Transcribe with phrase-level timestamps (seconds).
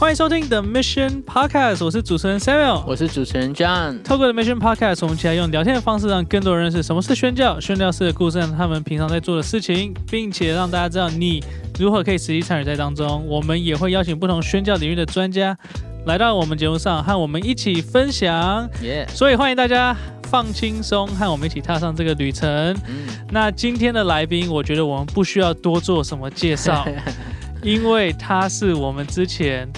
[0.00, 4.02] 欢迎收听 The Mission Podcast，我是主持人 Samuel，我是主持人 John。
[4.02, 11.44] 透过 The Mission Podcast，我们一起来用聊天的方式，让更多人认识什么是宣教，宣教士的故事，让他们平常在做的事情，并且让大家知道你
[11.78, 13.26] 如何可以实际参与在当中。
[13.26, 15.54] 我们也会邀请不同宣教领域的专家
[16.06, 18.66] 来到我们节目上，和我们一起分享。
[18.80, 22.48] 耶，所以欢迎大家放轻松，和我们一起踏上这个旅程。
[22.88, 26.88] 嗯， 那今天的来宾，我觉得我们不需要多做什么介绍，
[27.62, 29.68] 因为他是我们之前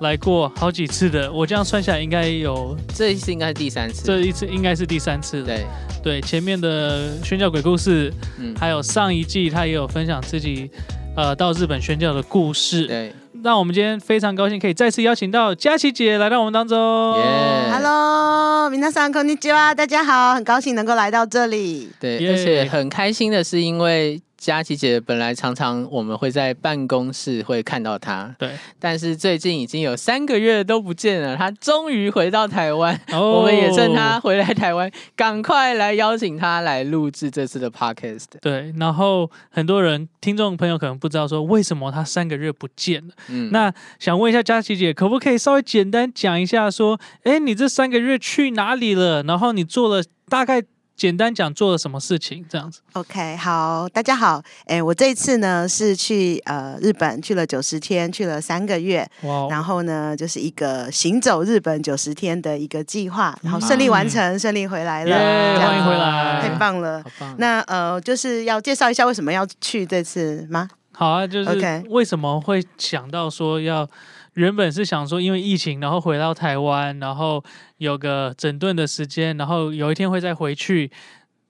[0.00, 1.32] 来过好几次的。
[1.32, 4.04] 我这样算下来，应该有这一次应该是第三次。
[4.04, 5.46] 这一次应该是第三次了。
[5.46, 5.66] 对，
[6.02, 10.70] 对，前面的宣教鬼故事，嗯，还有上一季他也有分享自己
[11.16, 12.86] 呃到日本宣教的故事。
[12.86, 13.12] 对，
[13.42, 16.76] 让我们今天非常高兴可以再次邀请到佳琪姐来到我们当中。
[17.18, 21.88] 耶 Hello，皆さんこんにちは，大家好，很高兴能够来到这里。
[21.98, 28.49] 对，耶而且很开心的是，因为 佳琪姐本来常常我们会在办公室会看到她，对，
[28.79, 32.99] 但是最近已经有三个月都不见了，她终于回到台湾。
[33.11, 38.25] 哦我们也趁她回来台湾，赶快来邀请她来录制这次的 podcast。
[38.41, 43.13] 对，然后很多人听众朋友可能不知道说为什么她三个月不见了。
[43.29, 49.21] 嗯，那想问一下佳琪姐，可不可以稍微简单讲一下说，哎，你这三个月去哪里了？
[49.21, 50.63] 然后你做了大概
[51.01, 52.45] 简单讲做了什么事情？
[52.47, 52.79] 这样子。
[52.93, 67.01] OK，好，大家好，哎，我这一次呢是去呃日本去了九十天，去了三个月，哇哦，然后呢就是一个行走日本九十天的一个计划，然后顺利完成，顺利回来了，欢迎回来太棒了。
[67.01, 67.35] 好棒。
[67.39, 70.69] 那呃，就是要介绍一下为什么要去这次吗？
[70.91, 73.89] 好啊，就是 OK 为什么会想到说要？
[74.35, 77.43] 原本是想说，因为疫情，然后回到台湾，然后
[77.81, 80.91] 有个整顿的时间，然后有一天会再回去。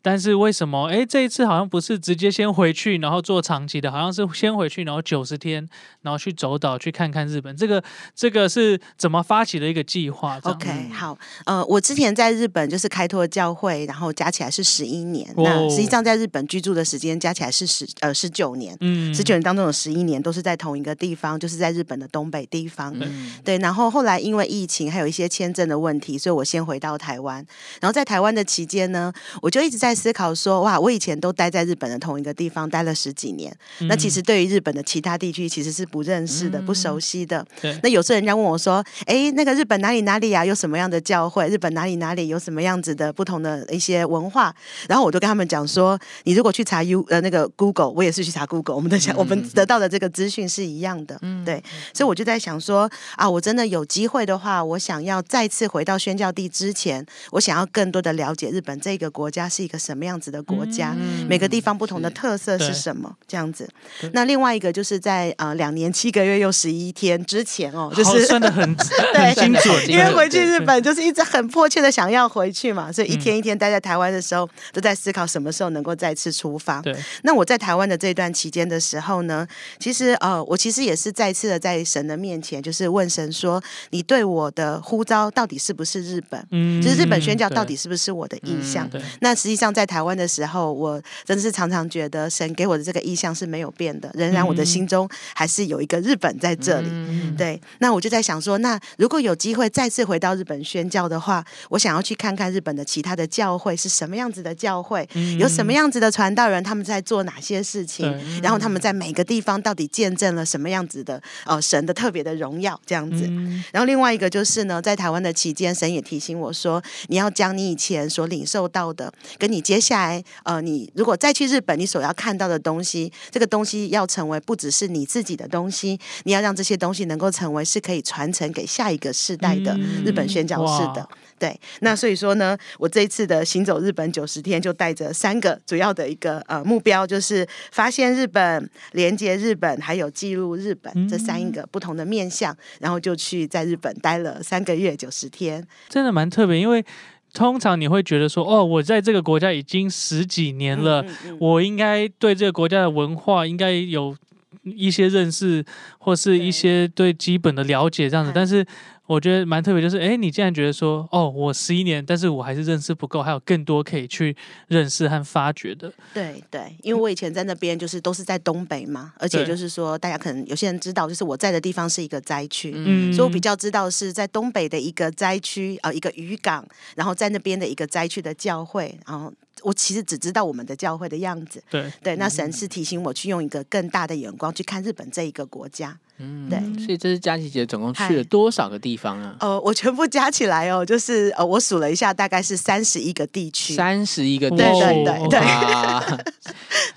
[0.01, 0.87] 但是为什么？
[0.87, 5.67] 哎，这一次好像不是直接先回去，然后做长期的，好像是先回去，然后九十天，
[6.01, 7.55] 然后去走岛去看看日本。
[7.55, 7.83] 这个
[8.15, 22.91] 这个是怎么发起的一个计划 OK，好，呃，我之前在日本就是开拓教会，然后加起来是十一年，哦那实际上在日本居住的时间加起来是十呃十九年，嗯十九年当中有十一年都是在同一个地方，就是在日本的东北地方。
[22.99, 27.45] 嗯对，然后后来因为疫情还有一些签证的问题，所以我先回到台湾。
[27.79, 37.45] 然后在台湾的期间呢，我就一直在思考说，哇，我以前都待在日本的同一个地方待了十几年，那其实对于日本的其他地区其实是不认识的、不熟悉的。
[37.61, 41.47] 对那有时候人家问我说，哎，那个日本哪里哪里啊，有什么样的教会？
[41.47, 44.53] 日本哪里哪里有什么样子的不同的一些文化？
[44.87, 51.61] 然后我就跟他们讲说，你如果去查 U 呃那个 Google，我也是去查 Google，我们的想、我们得到的这个资讯是一样的，嗯对。
[51.93, 60.95] 所以我就在想说，啊，我真的有机会的话，我想要再次回到宣教地之前，我想要更多的了解日本这个国家是一个什么样子的国家，
[61.27, 63.67] 每个地方不同的特色是什么，这样子。
[64.13, 68.75] 那另外一个就是在呃两年七个月又十一天之前哦，就是算的很 很
[69.13, 76.81] 对精准，因为回去日本就是一直很迫切的想要回去嘛，所以一天一天待在台湾的时候，都在思考什么时候能够再次出发。
[76.81, 79.47] 对，那我在台湾的这段期间的时候呢，
[79.79, 83.61] 其实呃，我其实也是再次的在神的面前，就是问神说
[83.91, 86.45] ：“你对我的呼召到底是不是日本？
[86.51, 96.87] 嗯就是日本宣教到底是不是我的意向？”对那实际上在台湾的时候，我真的是常常觉得神给我的这个意向是没有变的，仍然我的心中还是有一个日本在这里。
[96.91, 105.07] 嗯对，那我就在想说，那如果有机会再次回到日本宣教的话，我想要去看看日本的其他的教会是什么样子的教会，
[105.39, 113.25] 有什么样子的传道人，他们在做哪些事情，对然后他们在每个地方到底见证了什么样子的呃神的特别的荣耀这样子。
[113.29, 131.01] 嗯然后另外一个就是呢，在台湾的期间，神也提醒我说，你要将你以前所领受到的，跟你接下来呃，你如果再去日本，你所要看到的东西，这个东西要成为不只是你自己的东西，你要让这些东西能够成为是可以传承给下一个世代的嗯日本宣教士的。
[131.01, 131.09] 哇
[131.41, 145.67] 对，那所以说呢，我这一次的行走日本九十天，就带着三个主要的一个呃目标，就是发现日本、连接日本，还有记录日本、这三个不同的面向，然后就去在日本待了三个月九十天。
[145.89, 146.85] 真的蛮特别，因为
[147.33, 154.15] 通常你会觉得说，哦，我在这个国家已经十几年了，嗯嗯我应该对这个国家的文化应该有
[154.63, 155.65] 一些认识，
[155.97, 158.31] 或是一些对基本的了解这样子。
[158.31, 158.33] 嗯。
[158.35, 158.65] 但是
[159.11, 164.33] 我觉得蛮特别，就是哎，你竟然觉得说，哦，我十一年，但是我还是认识不够，还有更多可以去
[164.69, 165.91] 认识和发掘的。
[166.13, 172.71] 对对，因为我以前在那边就是都是在东北嘛，而且就是说，大家可能有些人知道，就是我在的地方是一个灾区。
[172.73, 176.65] 嗯，所以我比较知道是在东北的一个灾区，呃，一个渔港，
[176.95, 179.29] 然后在那边的一个灾区的教会，然后
[179.61, 181.61] 我其实只知道我们的教会的样子。
[181.69, 185.99] 对，对，那神是提醒我去用一个更大的眼光去看日本这一个国家。
[186.21, 189.35] 嗯对所以这是佳琪姐总共去了多少个地方啊？
[189.39, 193.73] 呃，我全部加起来哦，就是呃，我数了一下，大概是三十一个地区。
[193.73, 195.39] 三十一个地对区，对对对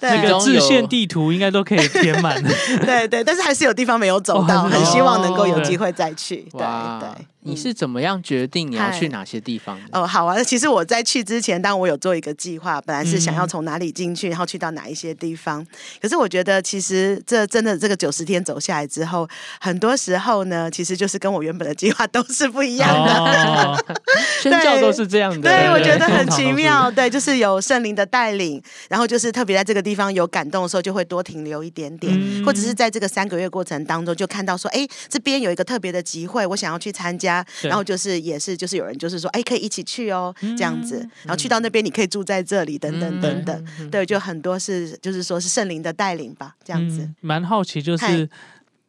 [0.00, 2.42] 对那个其中有制线地图应该都可以填满。
[2.84, 6.36] 对对，但是还是有地方没有走哦到，很希望能够有哦机会再去。
[6.50, 6.60] 对
[7.00, 7.08] 对，
[7.40, 9.98] 你嗯是怎么样决定你要去哪些地方的？
[10.00, 10.42] 哦，好啊。
[10.42, 15.64] 其实我在去之前，当然我有做一个计划，本来是想要嗯从哪里进去，然后去到哪一些地方。
[16.02, 19.13] 可是我觉得，其实这真的这个九十天走下来之后，
[19.60, 23.12] 很多时候呢，其实就是跟我原本的计划都是不一样的。
[23.14, 23.84] 哦，
[24.42, 26.90] 宣教都是这样的，对，我对觉得很奇妙。
[26.92, 32.44] 对，就是有圣灵的带领，然后就是特别在这个地方有感动的时候，就会多停留一点点，嗯。
[32.44, 41.10] 或者是在这个三个月过程当中，就看到说，哎，这边有一个特别的集会，我想要去参加，然后就是也是就是有人就是说，哎，可以一起去哦，这样子，嗯。
[41.24, 47.00] 然后去到那边你可以住在这里，等等等等，嗯对，就很多是就是说是圣灵的带领吧，这样子。
[47.00, 48.28] 嗯蛮好奇，就是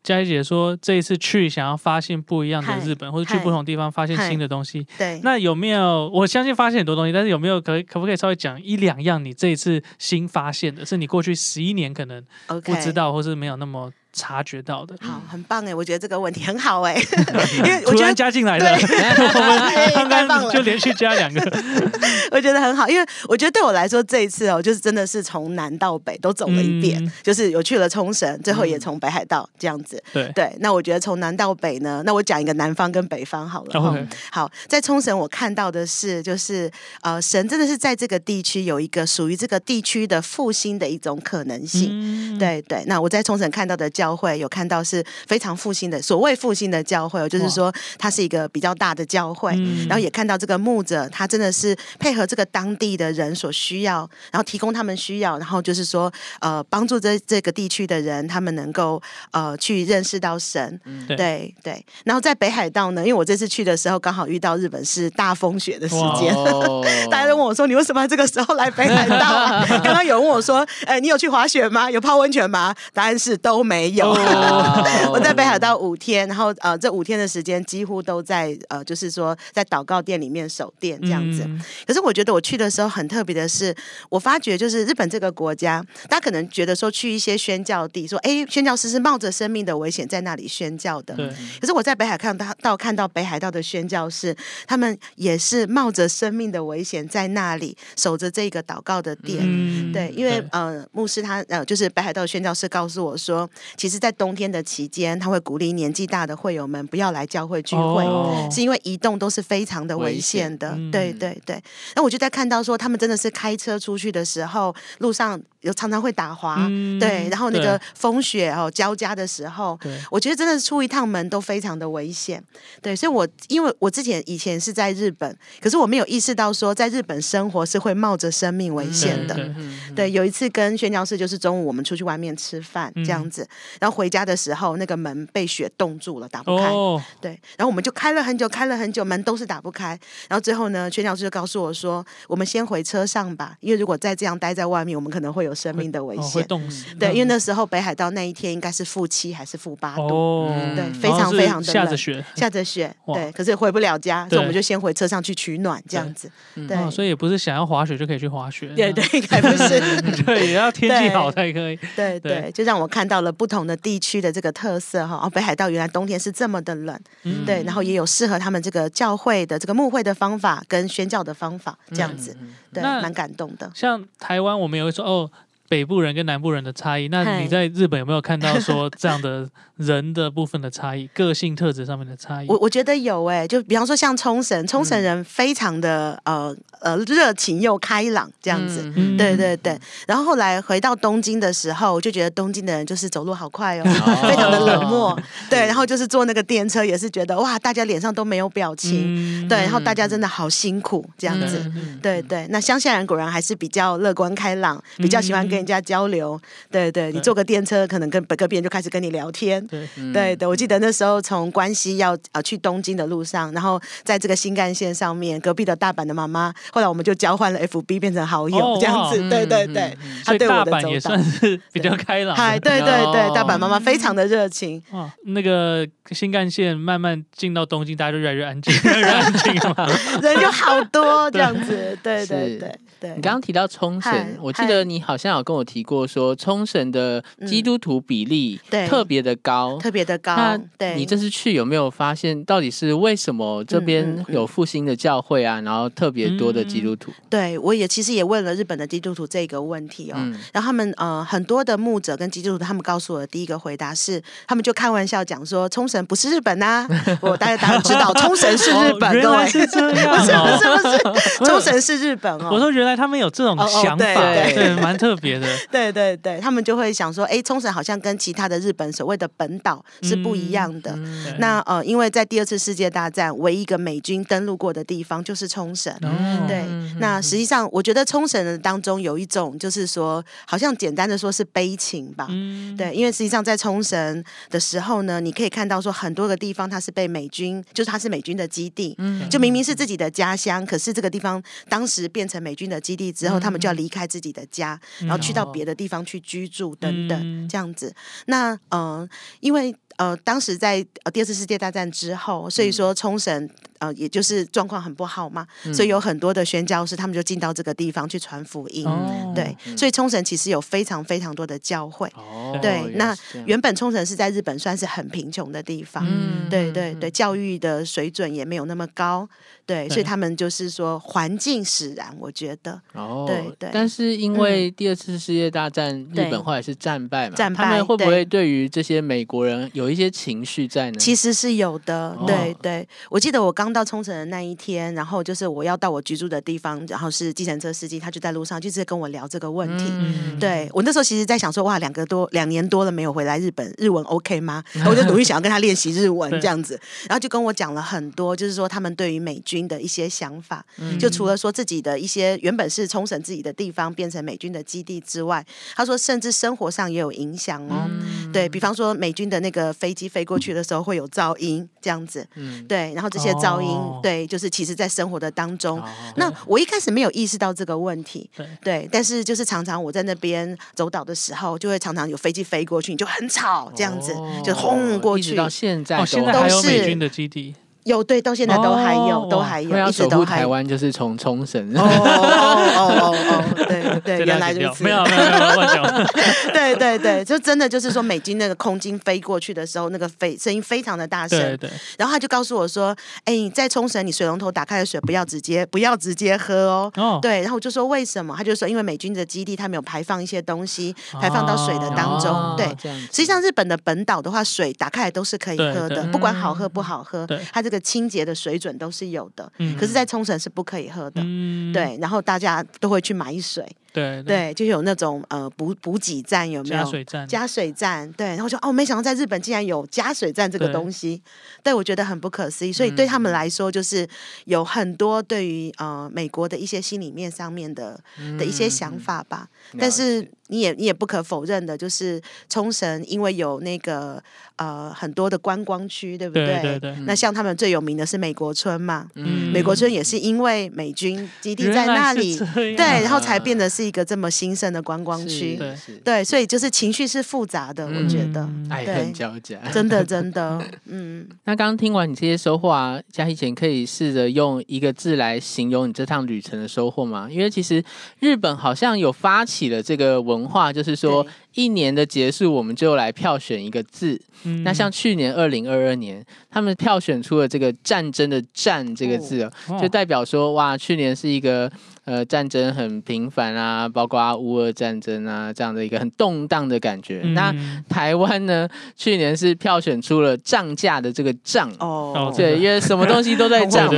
[0.05, 4.85] 佳怡姐说这一次去想要发现不一样的日本，或者去不同地方发现新的东西。
[4.99, 6.07] 对，那有没有？
[6.13, 14.95] 我相信发现很多东西，但是有没有可可不可以稍微讲一两样你这一次新发现的，是你过去十一年可能不知道，或是没有那么察觉到的？
[15.01, 16.95] 好，很棒哎，我觉得这个问题很好哎，
[17.57, 21.41] 因为我突然觉得加进来的， 我们哎刚刚就连续加两个，
[22.31, 30.01] 我觉得很好，因为我觉得对我来说这一次哦，就是真的是从南到北都走了一遍，嗯就是有去了冲绳，最后也从北海道这样子。
[30.13, 34.07] 对对，那我觉得从南到北呢，那我讲一个南方跟北方好了。
[34.31, 36.71] 好，在冲绳我看到的是，就是
[37.01, 41.89] 呃，神真的是在这个地区有一个属于这个地区的复兴的一种可能性。
[41.91, 53.99] 嗯，对对，那我在冲绳看到的教会有看到是非常复兴的，所谓复兴的教会哦，就是说它是一个比较大的教会，嗯然后也看到这个牧者他真的是配合这个当地的人所需要，
[54.31, 56.11] 然后提供他们需要，然后就是说
[56.41, 61.85] 呃帮助这这个地区的人，他们能够呃去认识到神，对对对。
[62.03, 66.33] 然后在北海道呢，因为我这次去的时候刚好遇到日本是大风雪的时间。
[66.35, 71.89] 哦大家都问我说：“你为什么这个时候来北海道、啊？” 刚刚有人问我说：“哎、你有去滑雪吗？
[71.89, 73.94] 有泡温泉吗？”答案是都没有。
[74.01, 81.43] 哦 我在北海道五天，然后呃，这五天的时间几乎都在呃，就是说在祷告店里面守店这样子。
[81.45, 83.75] 嗯可是我觉得我去的时候很特别的是，
[84.09, 91.15] 我发觉就是日本这个国家，大家可能觉得说去一些宣教地，说哎，宣教师是冒着生命的危险在那里宣教的。
[91.15, 91.29] 对，
[91.61, 94.35] 可是我在北海看到到看到北海道的宣教士，
[94.67, 99.39] 他们也是冒着生命的危险在那里守着这个祷告的店。
[99.43, 108.03] 嗯对，因为呃，牧师他呃，就是北海道宣教士告诉我说，其实，在冬天的期间，他会鼓励年纪大的会友们不要来教会聚会。
[108.05, 111.61] 哦是因为移动都是非常的危危险险的，嗯对对对。
[111.95, 122.41] 那我就在看到说，他们真的是开车出去的时候，路上有常常会打滑，嗯对，然后那个风雪哦交加的时候，对我觉得真的是出一趟门都非常的危险，
[122.81, 129.35] 对，所以我因为我之前以前是在日本，可是我没有意识到说在日本生活是会冒着生命危险的。
[129.35, 129.53] 对
[129.95, 133.47] 对，有一次跟宣教士就是中午我们出去外面吃饭这样子，
[133.79, 136.65] 然后回家的时候那个门被雪冻住了，打不开。
[136.65, 139.97] 哦，对，然后我们就开了很久，开了很久，门都是打不开。
[140.27, 146.47] 然后最后呢，宣教师就告诉我说：“我们先回车上吧，因为如果再这样待在外面，我们可能会有生命的危哦会险。
[146.47, 150.47] 冻死，对，因为那时候北海道那一天应该是负七还是负八度。
[150.75, 151.73] 对，非常非常的冷。
[151.73, 156.29] 下着雪，下着雪，对，可是回不了家，所以我们就先回车上去取暖，这样子，
[156.67, 161.75] 对，哦，所以也不是想要滑雪就可以去滑雪，对对，应该不是， 对，也要天气好才可以。
[161.95, 165.19] 对对对，就让我看到了不同的地区的这个特色哈。
[165.23, 167.45] 哦，北海道原来冬天是这么的冷，嗯。
[167.45, 172.35] 对，然后也有适合他们这个教会的这个牧会的方法跟宣教的方法，这样子，
[172.73, 173.71] 对，蛮感动的。
[173.75, 175.29] 像台湾，我们也会说哦，
[175.67, 177.07] 北部人跟南部人的差异。
[177.07, 182.47] 那你在日本有没有看到说这样的人的部分的差异，个性特质上面的差异？
[182.47, 188.91] 我我觉得有哎、就比方说像冲绳，冲绳人非常的呃呃热情又开朗这样子。
[188.95, 195.17] 嗯对对对，然后后来回到东京的时候，我就觉得东京的人就是走路好快哦， 哦非常的冷漠。
[195.49, 201.59] 对，然后就是坐那个电车也是觉得哇，大家脸上都没有表情，嗯对，然后大家真的好辛苦这样子。
[201.75, 206.39] 嗯对对，那乡下人果然还是比较乐观开朗，比较喜欢跟人家交流。
[206.71, 209.65] 对对，你坐个电车，可能跟某个别人就开始跟你聊天。
[209.67, 219.29] 对，对对，我记得那时候从关西要呃去东京的路上，然后在这个新干线上面，隔壁的大阪的妈妈，后来我们就交换了 FB 变成好友、哦这样子。
[219.29, 221.23] 对对对，他所以对我大阪也的走导算。
[221.23, 224.81] 是比较开朗嗨，对对对，哦大阪妈妈非常的热情。
[224.91, 229.53] 哇，那个新干线慢慢进到东京，大家就越来越安静，越来越安静。
[230.21, 233.15] 人就好多这样子，对对对对。
[233.15, 239.77] 你刚刚提到冲嗨绳，我记得你好像有跟我提过说，冲绳的基督徒比例对特别的高。
[239.77, 240.59] 特别的高那。
[240.77, 247.11] 对，你这次去有没有发现，到底是为什么这边有复兴的教会啊，然后特别多的基督徒？
[247.29, 250.15] 对我也其实也问了日本的基督徒这个问题哦。
[250.17, 256.87] 嗯，然后他们呃很多的牧者跟基督徒，他们告诉我的第一个回答是，他们就开玩笑讲说，冲绳不是日本呐、
[257.21, 260.45] 我大家当然知道，冲绳是日本，哦原各位来是这样 不是哦。
[260.81, 262.49] 不是不是， 冲绳是日本哦。
[262.51, 265.47] 我说原来他们有这种哦哦想法，对对对，蛮特别的。
[265.71, 270.95] 对对对，他们就会想说，哎，冲绳好像跟其他的日本所谓的本岛是不一样的。
[271.39, 275.91] 那呃，因为在第二次世界大战，唯一一个美军登陆过的地方就是冲绳。
[276.03, 276.63] 哦对，
[276.99, 282.27] 那实际上我觉得冲绳人当中有一种，就是说，好像简单的说是悲情吧。
[282.29, 297.93] 嗯，对，因为实际上在冲绳的时候呢，你可以看到说很多个地方它是被美军，就是它是美军的基地，嗯就明明是自己的家乡，可是这个地方当时变成美军的基地之后，他们就要离开自己的家，然后去到别的地方去居住等等、嗯这样子。
[298.27, 299.07] 那呃，
[299.39, 303.49] 因为呃，当时在呃第二次世界大战之后，所以说冲绳
[303.79, 308.85] 呃，也就是状况很不好嘛，所以有很多的宣教师他们就进到这个地方去传福音。
[308.85, 312.07] 哦对，所以冲绳其实有非常非常多的教会。
[312.15, 319.27] 哦对，那原本冲绳是在日本算是很贫穷的地方，嗯对对对，教育的水准也没有那么高，
[319.65, 330.97] 对，所以他们就是说环境使然，我觉得哦，对对但是因为第二次世界大战，日本后来是战败嘛，战败他们会不会对于这些美国人有一些情绪在呢？
[330.97, 332.87] 其实是有的，哦对对。
[333.09, 339.85] 我记得我刚到冲绳的那一天，然后就是我要到我居住的地方，然后是计程车司机，他就在路上就是跟我聊这个问题。
[339.87, 344.63] 嗯，对我那时候其实在想说，哇，两个多两年多了没有回来日本，日文 OK 吗？
[344.73, 357.85] 然后我就努力想要跟他练习日文 这样子，然后就跟我讲了很多，就是说他们对于美军的一些想法，嗯就除了说自己的一些原本是冲绳自己的地方变成美军的基地之外，他说甚至生活上也有影响哦。
[357.87, 362.25] 嗯对比方说，美军的那个飞机飞过去的时候会有噪音，这样子。
[362.35, 362.65] 嗯。
[362.67, 363.99] 对，然后这些噪音，哦。
[364.01, 365.89] 对，就是其实在生活的当中，哦。
[366.15, 368.47] 那我一开始没有意识到这个问题，对。
[368.63, 374.41] 对，但是就是常常我在那边走岛的时候，就会常常有飞机飞过去，你就很吵，这样子、哦。
[374.43, 375.35] 就轰过去。
[375.35, 377.53] 到现在哦，现在都还有是美军的基地，
[377.85, 380.49] 有对，到现在都还有，哦都还有，一直守护台都还有。
[380.49, 381.71] 湾，就是从冲绳。
[381.75, 384.83] 哦哦哦哦哦，对对，原来如此。
[384.83, 386.05] 没有没有没有乱讲，
[386.51, 391.39] 对对对，就真的就是说，美军那个空军飞过去的时候，那个飞声音非常的大声。
[391.39, 398.33] 对对，然后他就告诉我说：“哎，你在冲绳，你水龙头打开的水不要直接不要直接喝哦。”哦，对，然后我就说为什么？
[398.35, 402.31] 他就说因为美军的基地他们有排放一些东西，排放到水的当中。
[402.31, 409.51] 哦对，这样子实际上日本的本岛的话，水打开来都是可以对对喝的，不管好喝不好喝对，它这个清洁的水准都是有的。
[409.59, 411.21] 嗯可是，在冲绳是不可以喝的。
[411.23, 416.83] 嗯，对，然后大家都会去买水，对对，就有那种呃补补给站有没有？
[416.83, 421.21] 加水站，加水站，对，然后就哦，没想到在日本竟然有加水站这个东西，
[421.63, 422.73] 对我觉得很不可思议。
[422.73, 424.07] 所以对他们来说，就是
[424.45, 427.99] 有很多对于呃美国的一些心里面上面的
[428.37, 429.47] 的一些想法吧。
[429.79, 434.21] 但是你也你也不可否认的，就是冲绳因为有那个
[434.57, 439.45] 呃很多的观光区，对不对对对那像他们最有名的是美国村嘛，嗯。
[439.55, 445.55] 美国村也是因为美军基地在那里，对，然后才变得是一个这么兴盛的观光区。
[445.55, 448.41] 对对，所以就是情绪是复杂的，我觉得。
[448.41, 449.57] 嗯爱恨交加。
[449.71, 457.27] 真的， 真的，嗯，那刚刚听完你这些收获啊，嘉怡姐可以试着用一个字来形容你这趟旅程的收获吗？
[457.29, 457.83] 因为其实
[458.19, 464.19] 日本好像有发起了这个文化，就是说一年的结束，我们就来票选一个字。
[464.43, 471.71] 嗯那像去年二零二二年，他们票选出了这个战争的“战”这个字哦，哦就代表说哇，去年是一个
[472.05, 477.21] 呃战争很频繁啊，包括乌俄战争啊这样的一个很动荡的感觉。
[477.33, 481.69] 那嗯台湾呢，去年是票选出了涨价的这个涨。
[481.79, 483.89] 哦哦，对，因为什么东西都在很涨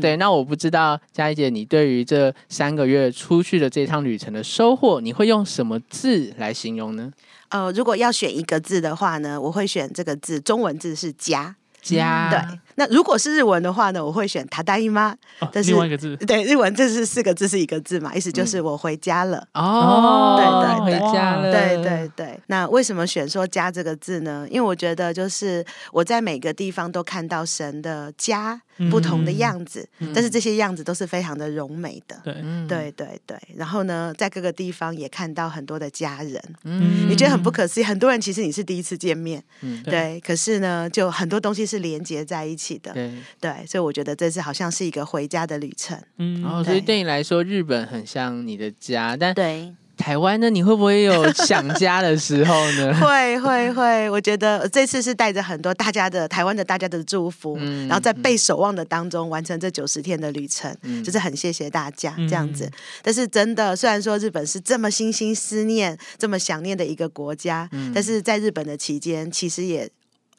[0.00, 7.12] 对那我不知道嘉怡姐，你对于这三个月出去的这趟旅程的收获，你会用什么字来形容呢？
[7.48, 11.56] 呃，如果要选一个字的话呢，我会选这个字，中文字是家。
[11.82, 15.10] 家，对，那如果是日文的话呢，我会选塔达伊妈。
[15.40, 19.46] 哦但是另外一个字，对，日文这是四个字是一个字嘛，意思就是我回家了。
[19.52, 24.46] 哦，对对对回家了，对对对，那为什么选说“家”这个字呢？
[24.48, 32.20] 因为我觉得就是我在每个地方都看到神的家不同的样子，但是这些样子都是非常的柔美的。
[32.22, 37.08] 对，嗯，对对对，然后呢，在各个地方也看到很多的家人，嗯。
[37.10, 37.84] 你觉得很不可思议。
[37.84, 39.82] 很多人其实你是第一次见面，嗯。
[39.82, 46.00] 对，可是呢，就很多东西是连接在一起的，对，对，所以我觉得这次好像是一个回家的旅程。
[46.18, 46.90] 嗯，然后所以对。
[46.90, 52.92] 对你来说，日本很像你的家，但对，台湾呢，你会不会有想家的时候呢？
[52.98, 62.64] 会会会，我觉得这次是带着很多大家的台湾的大家的祝福，嗯然后在被守望的当中完成这九十天的旅程，嗯就是很谢谢大家这样子。
[62.64, 69.88] 嗯但是真的，虽然说日本是这么心心思念、这么想念的一个国家，嗯但是在日本的期间，其实也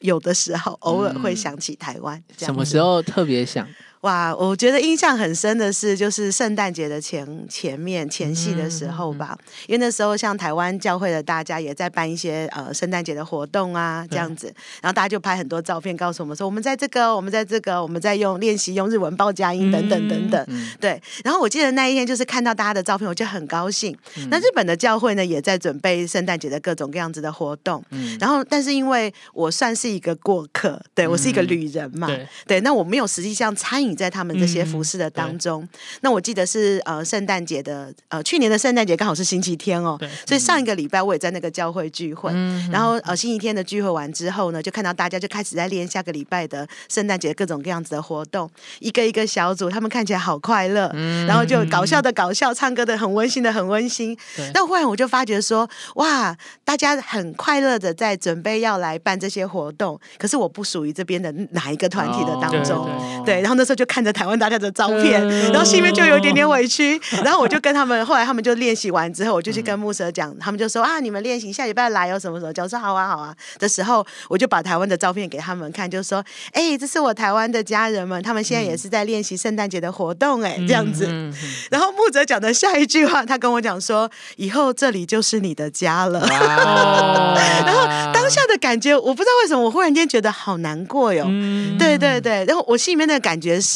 [0.00, 2.20] 有的时候偶尔会想起台湾。
[2.36, 3.66] 什么时候特别想？
[4.02, 21.00] 哇，我觉得印象很深的是，就是圣诞节的前前面前戏的时候吧，因为那时候像台湾教会的大家也在办一些呃圣诞节的活动啊，这样子，然后大家就拍很多照片，告诉我们说我们在这个，我们在这个，我们在用练习用日文报佳音等等等等，嗯对。
[21.22, 23.96] 然后我记得那一天就是看到大家的照片，我就很高兴。
[24.16, 24.28] 嗯。
[24.28, 28.18] 那日本的教会呢，也在准备圣诞节的各种各样子的活动，嗯。
[28.18, 35.66] 然后但是因为我算是一个过客，对我是一个旅人嘛，对，对，那我没有实际上参与在他们这些嗯服饰的当中。
[36.00, 42.30] 那我记得是呃圣诞节的呃去年的圣诞节刚好是星期天哦，所以上一个礼拜我也在那个教会聚会。
[42.34, 54.16] 嗯然后呃星期天的聚会完之后呢，就看到大家就开始在练下个礼拜的圣诞节各种各样子的活动，一个一个小组，他们看起来好快乐，嗯然后就搞笑的搞笑，唱歌的很温馨的很温馨。
[54.54, 62.78] 那忽然我就发觉说，哇，大家很快乐的在准备要来办这些活动，可是我不属于这边的哪一个团体的当中。
[62.78, 67.00] 哦对，然后那时候就看着台湾大家的照片，嗯然后心里面就有一点点委屈。
[67.24, 72.52] 然后我就跟他们，后来他们就练习完之后，我就去跟牧蛇讲，他们就说啊，你们练习下礼拜来哦，什么什么。
[72.52, 81.06] 讲说好啊好啊的时候，我就把台湾的照片给他们看，就说，哎，这是我台湾的家人们，他们现在也是在练习圣诞节的活动，哎，这样子。
[81.06, 81.34] 嗯嗯
[81.70, 86.20] 然后牧泽讲的下一句话，他跟我讲说，以后这里就是你的家了。
[87.64, 91.24] 然后当下的感觉，我不知道为什么，我忽然间觉得好难过哟。
[91.28, 93.71] 嗯对对对，然后我心里面的感觉是，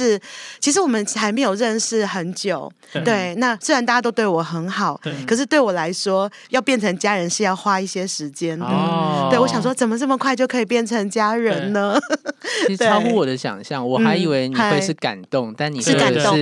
[0.61, 3.35] 其实我们还没有认识很久，对对。
[3.37, 8.67] 那虽然大家都对我很好对，可是对我来说，要变成家人是要花一些时间的。
[8.67, 11.99] 哦对，我想说，怎么这么快就可以变成家人呢？
[12.67, 16.39] 其实超乎我的想象，我还以为你会是感动，但你是感动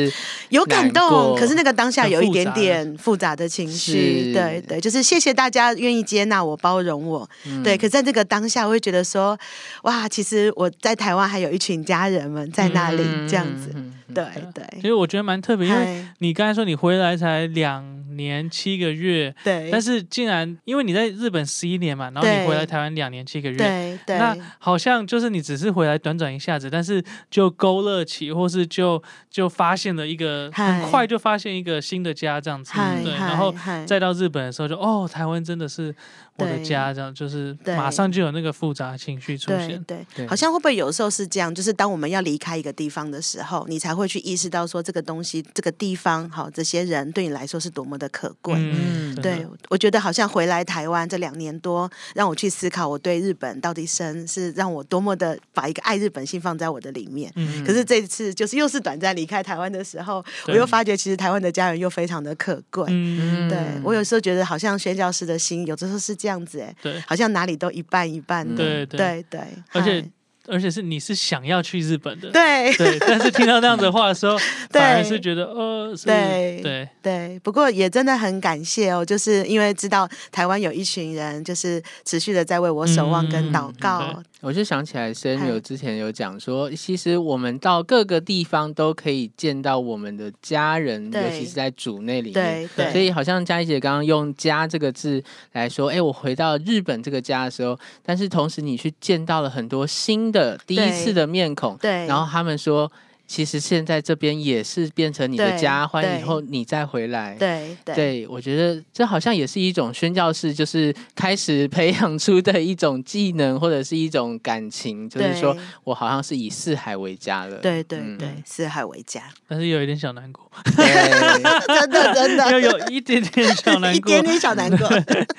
[0.50, 4.32] 有感动，可是那个当下有一点点复杂的情绪。
[4.32, 7.28] 对对，就是谢谢大家愿意接纳我、包容我。
[7.46, 9.36] 嗯对，可在这个当下，我会觉得说，
[9.82, 13.70] 哇，其实我在台湾还有一群家人们在那里，这样样子。
[13.74, 17.82] 嗯嗯嗯对其对，实我觉得蛮特别，因为你刚才说你回来才两
[18.16, 24.18] 年七个月，对，但是竟然因为你在日本十一年嘛，然后你回来台湾两年七个月，对对。
[24.18, 33.54] 那好像就是你只是回来短短一下子，但是就勾勒起，或是就就发现了一个很快就发现一个新的家这样子，对，然后
[33.86, 35.94] 再到日本的时候就哦，台湾真的是
[36.36, 40.26] 我的家，这样就是马上就有那个复杂情绪出对现，对对。
[40.26, 41.52] 好像会不会有时候是这样？
[41.54, 48.54] 就是当我们要离开一个地方的时候，你才会去意识到说这个东西、这个地方、好这些人对你来说是多么的可贵。
[48.56, 57.32] 嗯对，我觉得好像回来台湾这两年多，让我去思考我对日本到底深是让我多么的把一个爱日本心放在我的里面。
[57.36, 62.84] 嗯可是这一次就是又是短暂离开台湾的时候，我又发觉其实台湾的家人又非常的可贵。
[62.88, 68.56] 嗯，对我有时候觉得好像宣教师的心，有的时候是这样子哎，对，好像哪里都一半一半的。
[68.56, 69.40] 对对对对，
[69.72, 70.10] 而且嗨
[70.46, 72.72] 而且是你是想要去日本的，对。
[72.76, 74.36] 对，但是听到那样的话的时候，
[74.70, 84.22] 对 反而是觉得呃，是对对，对，不过也真的很感谢哦，就是因为知道台湾有一群人，就是持续的在为我守望跟祷告。
[84.40, 92.34] 我就想起来嗨，Samuel 之前有讲说，其实我们到各个地方都可以见到我们的家人，尤其是在主内里面。
[92.34, 102.90] 对对，所以好像佳怡姐刚刚用“家”这个字来说，哎，我回到日本这个家的时候，但是同时你去见到了很多新的第一次的面孔，对，然后他们说，
[103.26, 107.36] 其实现在这边也是变成你的家，欢迎以后你再回来。
[107.38, 117.56] 对对对，我觉得这好像也是一种宣教士，就是开始培养出的一种技能，或者是一种感情，就是说我好像是以四海为家了。
[117.58, 120.84] 对对嗯对，四海为家，但是有一点小难过，对，
[121.80, 124.22] 真的真的又有一点点小 难过一点。
[124.22, 124.88] 点小难过。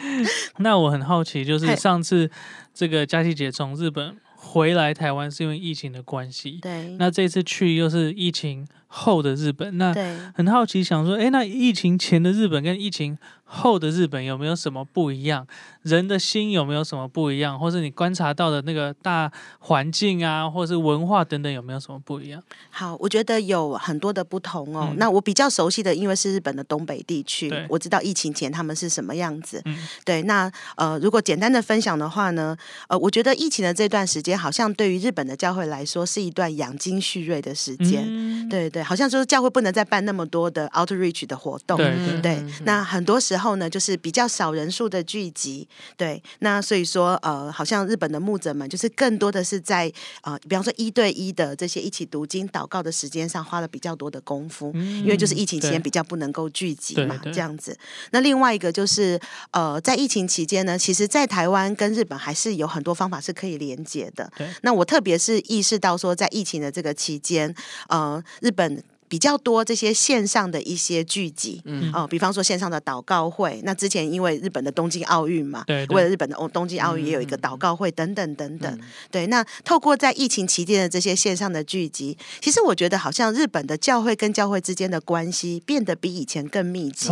[0.58, 2.29] 那我很好奇，就是上次
[2.73, 4.15] 这个佳琪姐从日本
[4.56, 6.96] 回来台湾是因为疫情的关系，对。
[6.98, 15.45] 那这次去又是疫情后的日本，那对，很好奇，想说，哎，那疫情前的日本跟疫情后的日本有没有什么不一样？
[15.81, 17.60] 人的心有没有什么不一样？
[17.60, 19.29] 或是你观察到的那个大
[19.60, 22.41] 环境啊，或是文化等等，有没有什么不一样？
[22.69, 24.88] 好，我觉得有很多的不同哦。
[24.91, 29.62] 嗯那我比较熟悉的，因为是日本的东北地区，我知道疫情前他们是什么样子。
[29.65, 32.55] 嗯对，那呃，如果简单的分享的话呢，
[32.88, 38.47] 呃，我觉得疫情的这段时间，好像对于日本的教会来说，是一段养精蓄锐的时间。
[38.49, 41.78] 对对，好像就是教会不能再办那么多的 outreach 的活动。
[41.78, 45.67] 对嗯对嗯，那很多时候呢，就是比较少人数的聚集，
[45.98, 57.78] 对，那所以说，呃，好像日本的牧者们就是更多的是在呃，比方说一对一的这些一起读经、祷告的时间上花了比较多的功夫，因为就是疫情期间比较不能够聚集嘛，这样子。
[58.12, 59.19] 那另外一个就是，
[59.52, 64.48] 呃，在疫情期间呢，其实，在台湾跟日本还是有很多方法是可以连接的对。
[64.62, 67.54] 那我特别是意识到说，在疫情的这个期间，
[67.88, 68.74] 呃，日本。
[69.08, 73.62] 比较多这些线上的一些聚集，嗯哦、比方说线上的祷告会。
[73.63, 78.74] 那之前因为日本的东京奥运嘛，对对为了日本的哦东京奥运也有一个祷告会等等等等。
[78.74, 87.10] 嗯对，那透过在疫情期间的这些线上的聚集，其实我觉得好像日本的教会跟教会之间的关系变得比以前更密集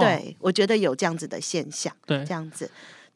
[0.00, 2.70] 对，我觉得有这样子的现象，对这样子。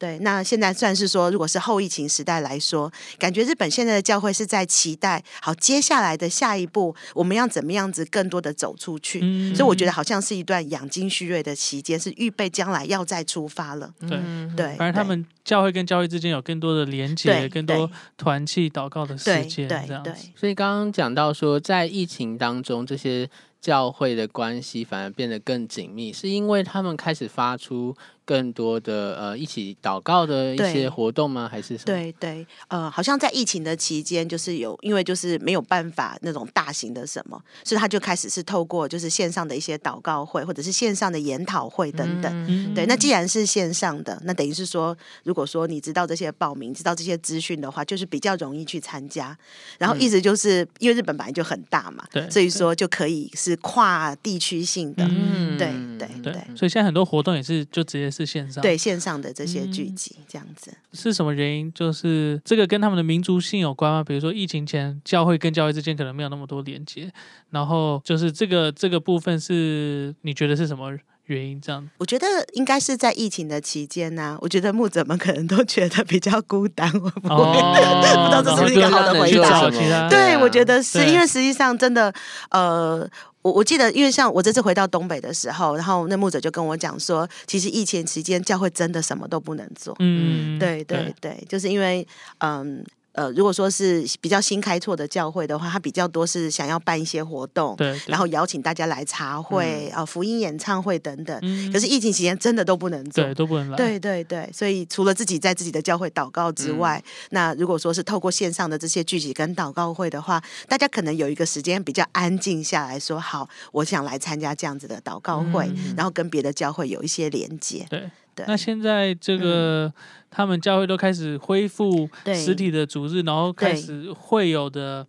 [0.05, 9.21] 对，那现在算是说，如果是后疫情时代来说，感觉日本现在的教会是在期待，好，接下来的下一步，我们要怎么样子更多的走出去。
[9.23, 13.91] 嗯所以我觉得好像是一段养精蓄锐的期间，是预备将来要再出发了。
[14.01, 20.11] 对嗯对，反正他们教会跟教会之间有更多的连接，更多团契祷告的时对间，对对这样子。
[20.35, 23.29] 所以刚刚讲到说，在疫情当中，这些
[23.61, 31.47] 教会的关系反而变得更紧密，是因为他们开始发出更多的呃一起祷告的一些活动吗？
[31.49, 31.85] 还是什么？
[31.85, 42.45] 对对，呃，好像在疫情的期间，就是有因为就是没有办法那种大型的什么，所以他就开始是透过就是线上的一些祷告会，或者是线上的研讨会等等。
[42.49, 49.37] 嗯对，那既然是线上的，那等于是说，如果说你知道这些报名，知道这些资讯的话，就是比较容易去参加。
[49.77, 58.61] 然后意思就是，因为日本本来就很大嘛，对所以说就可以是跨地区性的，嗯对对对对，所以现在很多活动也是就直接是线上。
[58.61, 60.71] 对线上的这些聚嗯集这样子。
[60.93, 61.71] 是什么原因？
[61.73, 64.03] 就是这个跟他们的民族性有关吗？
[64.03, 67.11] 比如说疫情前，教会跟教会之间可能没有那么多连接，
[67.49, 71.59] 然后就是这个这个部分是你觉得是什么原因？
[71.59, 77.35] 这样我觉得应该是在疫情的期间呢、我觉得牧者们可能都觉得比较孤单，会不会？
[77.35, 82.13] 哦， 不知道这是不是一个好的回答对，啊我觉得是因为实际上真的，
[82.51, 83.07] 呃，
[83.45, 89.95] 我我记得，因为像我这次回到东北的时候，然后那牧者就跟我讲说，其实疫情期间教会真的什么都不能做。
[89.99, 92.07] 嗯，对对对，就是因为
[92.39, 92.83] 嗯。
[93.15, 101.39] 呃，如果说是比较新开拓的教会的话，它比较多是想要办一些活动，对，对然后邀请大家来茶会啊、福音演唱会等等。
[101.41, 117.85] 嗯可是疫情期间真的都不能做，对都不能来，对对对，所以除了自己在自己的教会祷告之外，那如果说是透过线上的这些聚集跟祷告会的话，大家可能有一个时间比较安静下来说，好，我想来参加这样子的祷告会，嗯然后跟别的教会有一些连接。
[117.89, 118.09] 对。
[118.35, 119.91] 对，那现在这个、
[120.29, 125.07] 他们教会都开始恢复实体的主日，然后开始会有的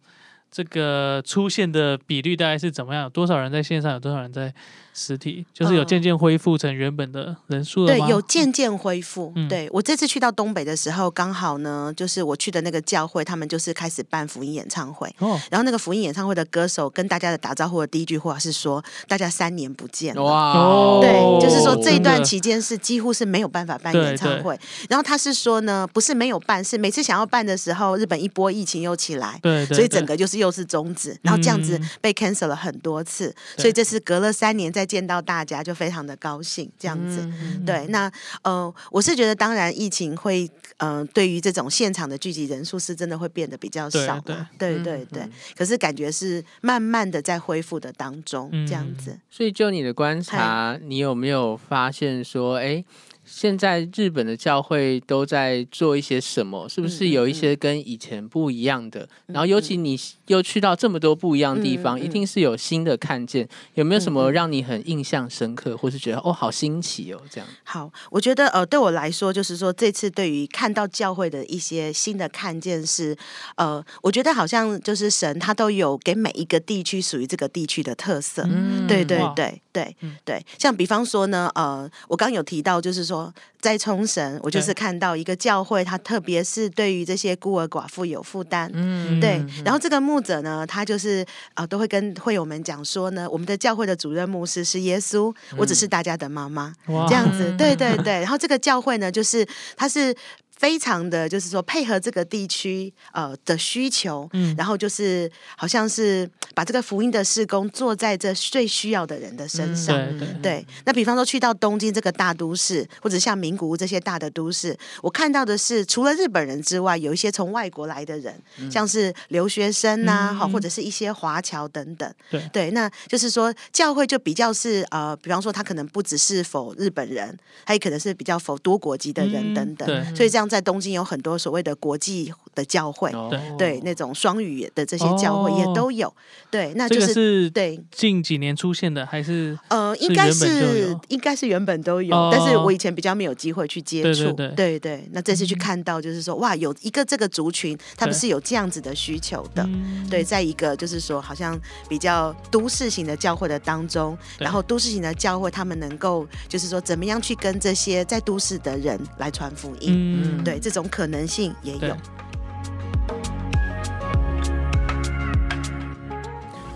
[0.51, 3.03] 这个出现的比率大概是怎么样？
[3.05, 3.93] 有多少人在线上？
[3.93, 4.55] 有多少人在
[4.97, 5.45] 实体？
[5.53, 8.09] 就是有嗯渐渐恢复成原本的人数了对，吗？
[8.09, 9.31] 有渐渐恢复。
[9.37, 15.07] 嗯对我这次去到东北的时候，刚好呢，就是我去的那个教会，他们就是开始办福音演唱会。
[15.19, 24.59] 哦，然后那个福音演唱会的歌手跟大家的打招呼的第一句话是说：“大家三年不见了。”哇哦对，就是说哦这一段期间是几乎是没有办法办演唱会。
[24.89, 29.39] 然后他是说呢，不是没有办，是每次想要办的时候，日本一波疫情又起来。
[29.43, 36.71] 对对，所以整个就是又是终止，然后这样子嗯被 cancel 了很多次，所以这次隔了三年再见到大家，就非常的高兴。
[36.79, 38.11] 这样子，嗯对，那
[38.43, 45.33] 呃，我是觉得当然疫情会呃，对于这种现场的聚集人数是真的会变得比较少嘛，对嗯对对嗯。
[45.57, 49.19] 可是感觉是慢慢的在恢复的当中，这样嗯子。
[49.31, 52.85] 所以就你的观察，你有没有发现说，哎，
[53.27, 56.69] 现在日本的教会都在做一些什么？
[56.69, 59.07] 是不是有一些跟以前不一样的？
[59.27, 63.47] 然后尤其你又去到这么多不一样的地方，一定是有新的看见。
[63.75, 67.49] 有没有什嗯么嗯让你很印象深刻，或是觉得哦好新奇哦这样？
[67.65, 73.17] 好，我觉得呃，对我来说，就是说这次对于看到教会的一些新的看见是，
[73.57, 78.45] 呃，我觉得好像就是神他都有给每一个地区属于这个地区的特色。
[78.49, 83.16] 嗯对对对对嗯对，像比方说呢，呃，我刚有提到，就是说
[83.61, 91.25] 在冲绳，我就是看到一个教会，他特别是对于这些孤儿寡妇有负担，嗯对，然后这个牧者呢，他就是
[91.55, 98.21] 呃，都会跟会友们讲说呢，我们的教会的主任牧师是耶稣，我只是大家的妈妈，哇这样子，嗯对对对。
[98.21, 100.15] 然后这个教会呢，就是他是
[100.57, 109.97] 非常的就是说配合这个地区呃的需求，嗯然后就是好像是把这个福音的事工做在这最需要的人的身嗯上。
[110.19, 118.35] 对对对，那比方说去到东京这个大都市，或者像名古屋这些大的都市，我看到的是除了日本人之外，有一些从外国来的人，
[118.71, 122.11] 像是留学生呐、好、嗯或者是一些华侨等等。
[122.31, 129.87] 对对，那就是说教会就比较是呃，比方说他可能不只是否日本人，他也可能是比较否多国籍的人嗯等等。
[129.87, 133.11] 对所以这样在东京有很多所谓的国际的教会。
[133.13, 133.29] 哦。
[133.31, 136.13] 对对，那种双语的这些教会哦也都有，
[136.51, 144.33] 对，那就是、对，近几年出现的，还是呃，应该是应该是原本都有，哦但是我以前比较没有机会去接对触。
[144.33, 144.49] 对。
[144.51, 145.09] 对对。
[145.13, 149.63] 那这次去看到，就是说，哇，有一个这个族群，他们是有这样子的需求的。
[149.65, 150.07] 嗯。
[150.09, 160.36] 对，在一个就是说，好像比较都市型的教会的当中，然后都市型的教会，他们能够就是说，怎么样去跟这些在都市的人来传福音？
[160.37, 160.45] 嗯。
[160.45, 161.97] 对，这种可能性也有。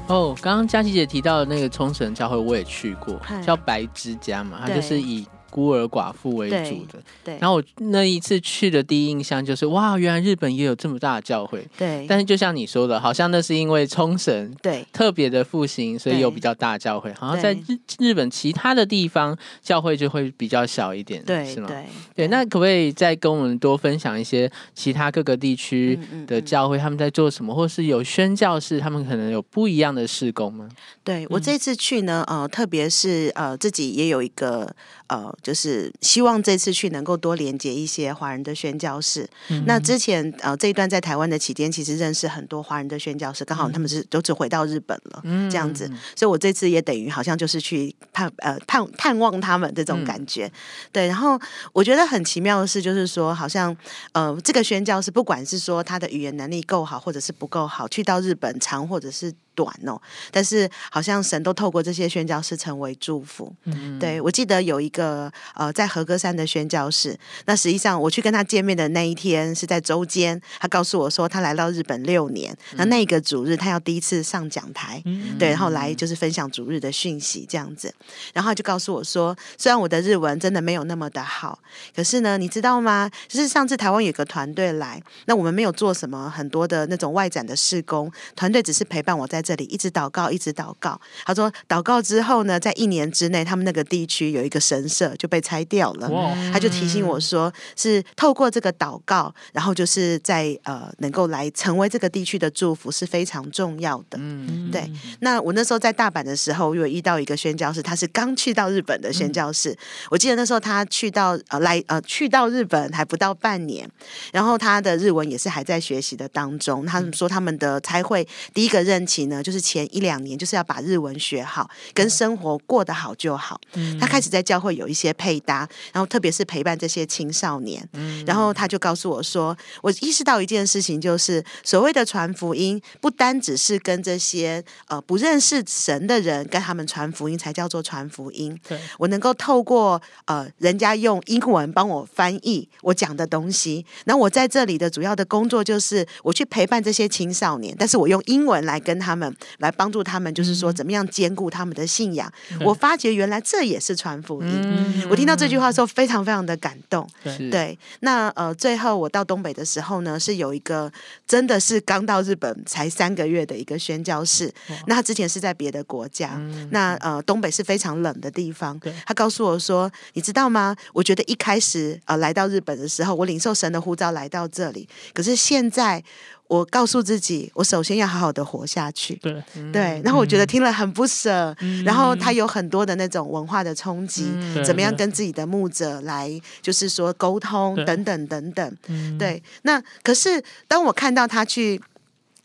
[0.09, 7.03] 哦，刚刚佳琪姐提到的那个冲绳教会，我也去过，叫白之家嘛，它就是以孤儿寡妇为主的。
[7.25, 11.67] 对，然后我那一次去的第一印象就是，哇，原来日本也有这么大的教会。
[11.77, 17.13] 对，但是就像你说的，好像那是因为冲绳对特别的复兴，所以有比较大的教会。
[17.15, 21.69] 好像在日日本其他的地方，教会就会比较小一点，对是吗？
[21.69, 21.85] 对
[22.15, 30.69] 对，那可不可以再跟我们多分享一些其他各个地区的教会他们在做什么，或是有宣教士他们可能有不一样的事工吗？
[31.03, 34.73] 对我这次去呢，呃，特别是呃自己也有一个
[35.09, 39.29] 呃，就是希望这次去能够多连接一些华人的宣教士。
[39.49, 50.51] 嗯那之前呃这一段在台湾的期间，其实认识很多华人的宣教士，刚好他们是都只回到日本了，这样子，所以我这次也等于好像就是去探呃探探望他们这种感觉。
[50.93, 51.41] 对，然后
[51.73, 53.77] 我觉得很奇妙的是，就是说好像
[54.13, 63.55] 呃这个宣教士不管是说他的语言能力够好，或者是不够好，去到日本长或者是短哦，但是好像神都透过这些宣教士成为祝福。
[63.65, 77.93] 嗯对我记得有一个呃在和歌山的宣教士，那实际上我去跟他见面的那一天是在周间，他告诉我说他来到日本六年，那那个主日他要第一次上讲台，嗯对，然后来就是分享主日的讯息这样子，
[78.33, 81.59] 然后他就告诉我说，虽然我的日文真的没有那么的好，
[81.95, 83.11] 可是呢，你知道吗？
[83.29, 91.01] 就是上次台湾有个团队来，那我们没有做什么很多的那种外展的施工，团队只是陪伴我在这里，一直祷告，一直祷告。
[91.25, 96.09] 他说，祷告之后呢，在一年之内，他们那个地区有一个神社就被拆掉了。
[96.09, 104.19] 哇，他就提醒我说，是透过这个祷告，然后就是在呃能够来成为这个地区的祝福是非常重要的。
[104.21, 109.77] 嗯，对，那我那时候在大阪的时候，我有遇到一个宣教士，他是刚去到日本的宣教士。
[110.11, 113.89] 我记得那时候他去到呃来呃去到日本还不到半年，
[114.33, 116.85] 然后他的日文也是还在学习的当中。
[116.87, 123.59] 他们说他们的差会第一个任期呢，就是前一两年就是要把日文学好，跟生活过得好就好。
[123.99, 127.89] 他开始在教会有一些配搭，然后特别是陪伴这些青少年。
[128.27, 138.59] 然后他就告诉我说，我意识到一件事情，就是所谓的传福音，不单只是跟这些呃不认识神的人跟他们传福音，才叫做传福音。
[138.69, 149.20] 对，我能够透过呃人家用英文帮我翻译我讲的东西，然后我在这里的主要的工作就是我去陪伴这些青少年，但是我用英文来跟他们
[149.59, 152.33] 来帮助他们，就是说怎么样兼顾他们的信仰。
[152.59, 154.49] 对我发觉原来这也是传福音。
[154.49, 157.09] 嗯我听到这句话的时候，非常非常的感动。
[157.51, 160.93] 对那呃，最后我到东北的时候呢，是有一个
[161.27, 164.53] 真的是刚到日本才三个月的一个宣教士，
[164.87, 168.93] 那他之前是在别的国家，那呃，东北是非常冷的地方对。
[169.07, 170.77] 他告诉我说，你知道吗？
[170.93, 176.03] 我觉得一开始呃来到日本的时候，我领受神的呼召来到这里，可是现在。
[176.51, 179.15] 我告诉自己，我首先要好好的活下去。
[179.17, 186.29] 对，对，然后我觉得听了很不舍，嗯然后他有很多的那种文化的冲击，对怎么样跟自己的牧者来，
[186.61, 188.77] 就是说沟通等等等等。
[188.89, 191.81] 嗯，对，那可是当我看到他去。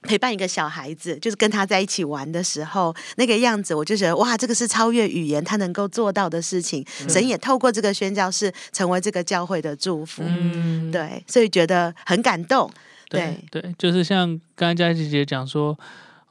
[0.08, 6.86] 陪伴一个小孩子，就是跟他在一起玩的时候，那个样子，我就觉得哇，这个是超越语言他能够做到的事情。
[7.10, 10.22] 神也透过这个宣教士，成为这个教会的祝福。
[10.24, 12.70] 嗯，对，所以觉得很感动。
[13.16, 15.78] 对对，就是像刚刚佳琪姐讲说，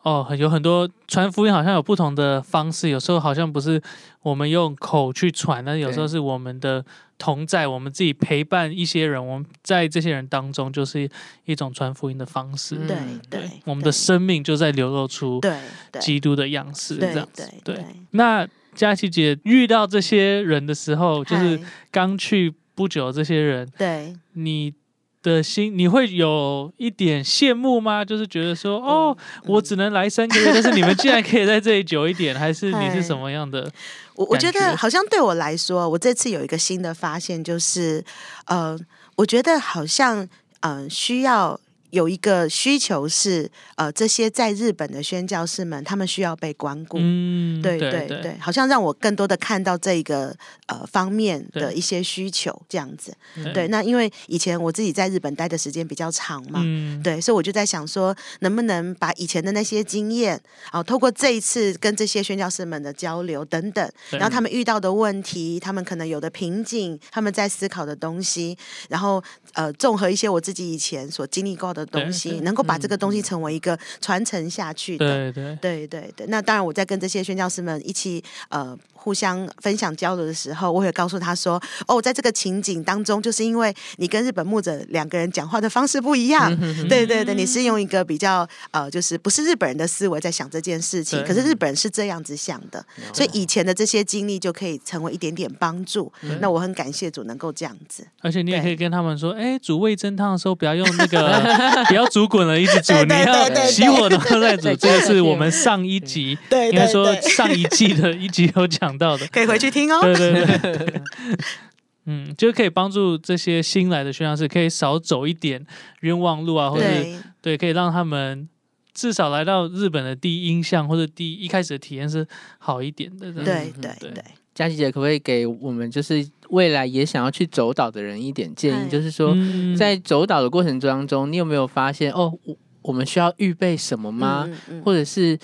[0.03, 3.83] 哦，有很多传福音好像有不同的方式，有时候好像不是
[4.23, 6.85] 我们用口去传，那有时候是我们的
[7.17, 11.09] 同在，我们自己陪伴一些人，我们在这些人当中就是
[11.45, 12.77] 一种传福音的方式。
[12.77, 12.97] 嗯对
[13.31, 15.59] 对对，，我们的生命就在流露出对
[15.91, 17.75] 对基督的样式，这对样子对。
[17.77, 21.59] 对，那佳琪姐遇到这些人的时候，就是
[21.91, 24.15] 刚去不久，这些人，对。
[24.33, 24.75] 你
[25.25, 28.05] 的心，你会有一点羡慕吗？
[28.05, 33.69] 就是觉得说，哦，我只能来三个月，但是你们竟然可以在这里久一点，还是你是什么样的？
[34.15, 38.05] 我我觉得好像对我来说，我这次有一个新的发现，就是
[38.45, 38.79] 呃，
[39.17, 40.29] 我觉得好像
[40.61, 41.59] 呃需要。
[41.95, 46.99] 有一个需求是，呃，这些在日本的宣教士们，他们需要被关顾。
[47.01, 53.17] 嗯，对对对对，好像让我更多的看到这个呃方面的一些需求，这样子。
[53.37, 60.41] 对对，那因为以前我自己在日本待的时间比较长嘛，嗯，对，所以我就在想说，能不能把以前的那些经验，
[60.73, 75.33] 啊，透过这一次跟这些宣教士们的交流等等，然后他们遇到的问题，他们可能有的瓶颈，他们在思考的东西，然后呃，综合一些我自己以前所经历过的东西，能够把这个东西成为一个传承下去的。
[75.33, 86.51] 对对对对对，那当然，我在跟这些宣教师们一起呃互相分享交流的时候，我会告诉他说：“哦，在这个情景当中，就是因为你跟日本牧者两个人讲话的方式不一样，
[86.89, 96.11] 对对对，你是用一个比较呃，就是不是日本人的思维在想这件事情，可是日本人是这样子想的，所以以前的这些经历就可以成为一点点帮助。
[96.41, 98.07] 那我很感谢主能够这样子。
[98.23, 101.43] 而且你也可以跟他们说，哎，煮味噌汤的时候不要用那个，
[101.89, 104.75] 不要煮滚了一直煮，你要熄火的时候再煮。
[104.77, 106.71] 这个是我们上一集，对。
[106.71, 109.27] 应该说上一季的一集有讲到的。
[109.29, 110.01] 可以回去听哦。
[110.03, 111.03] 对对对，
[112.07, 115.65] 嗯，就可以帮助这些新来的宣教士，可以少走一点
[116.01, 117.03] 冤枉路啊，或者是
[117.41, 118.49] 对对，可以让他们
[118.93, 122.27] 至少来到日本的第一印象或者第一一开始的体验是
[122.59, 123.33] 好一点的。
[123.33, 128.91] 这样对嗯对对对，佳琪姐可不可以给我们就是未来也想要去走岛的人一点建议？
[128.91, 134.45] 就是说，嗯在走岛的过程当中，你有没有发现哦，我我们需要预备什么吗？
[134.47, 135.39] 嗯嗯嗯或者是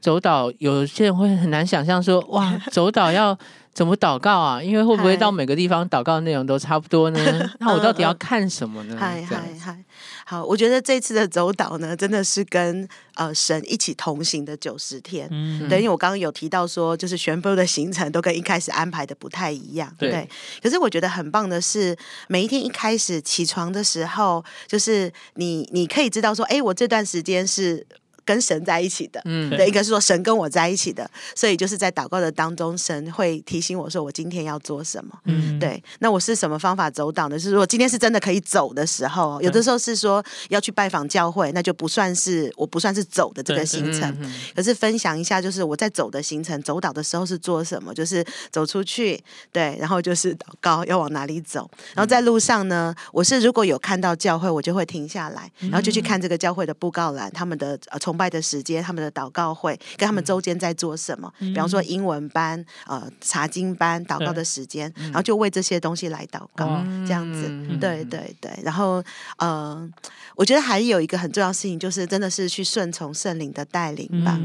[0.00, 3.38] 走岛，有些人会很难想象说，哇， 走岛要
[3.74, 4.62] 怎么祷告啊？
[4.62, 7.50] 因为会不会到每个地方祷告内容都差不多呢？
[7.60, 8.96] 那我到底要看什么呢？
[8.98, 9.84] 嗨嗨嗨，
[10.24, 15.28] 好，我觉得这次的走岛呢，真的是跟呃神一起同行的九十天。
[15.30, 20.28] 嗯对，因为我刚刚有提到说，就是全部的行程都跟一开始安排的不太一样，对对。
[20.62, 21.94] 可是我觉得很棒的是，
[22.26, 27.86] 每一天一开始起床的时候，就是你你可以知道说，哎，我这段时间是
[28.24, 35.12] 跟神在一起的，嗯对，一个是说神跟我在一起的，所以就是在祷告的当中，神会提醒我说，我今天要做什么。
[35.24, 37.38] 嗯，对，那我是什么方法走岛呢？
[37.38, 44.10] 是说今天是真的可以走的时候，有的时候是说要去拜访教会，那就不算是我不算是走的这个行程。
[44.20, 47.94] 嗯可是分享一下，就是我在走的行程，走岛的时候是做什么？
[47.94, 51.70] 就是走出去，对，然后就是祷告要往哪里走。
[51.94, 61.32] 然后在路上呢，我是如果有看到教会，我就会停下来，然后就去看这个教会的布告栏，他们的呃崇拜的时间，他们的祷告会，跟他们周间在做什么。
[61.38, 66.66] 比方说英文班、呃查经班、祷告的时间，然后就为这些东西来祷告。
[66.66, 67.80] 哇这样子，嗯。
[67.80, 69.02] 对对对，然后
[69.38, 69.88] 呃，
[70.36, 74.38] 我觉得还有一个很重要的事情，就是真的是去顺从圣灵的带领吧。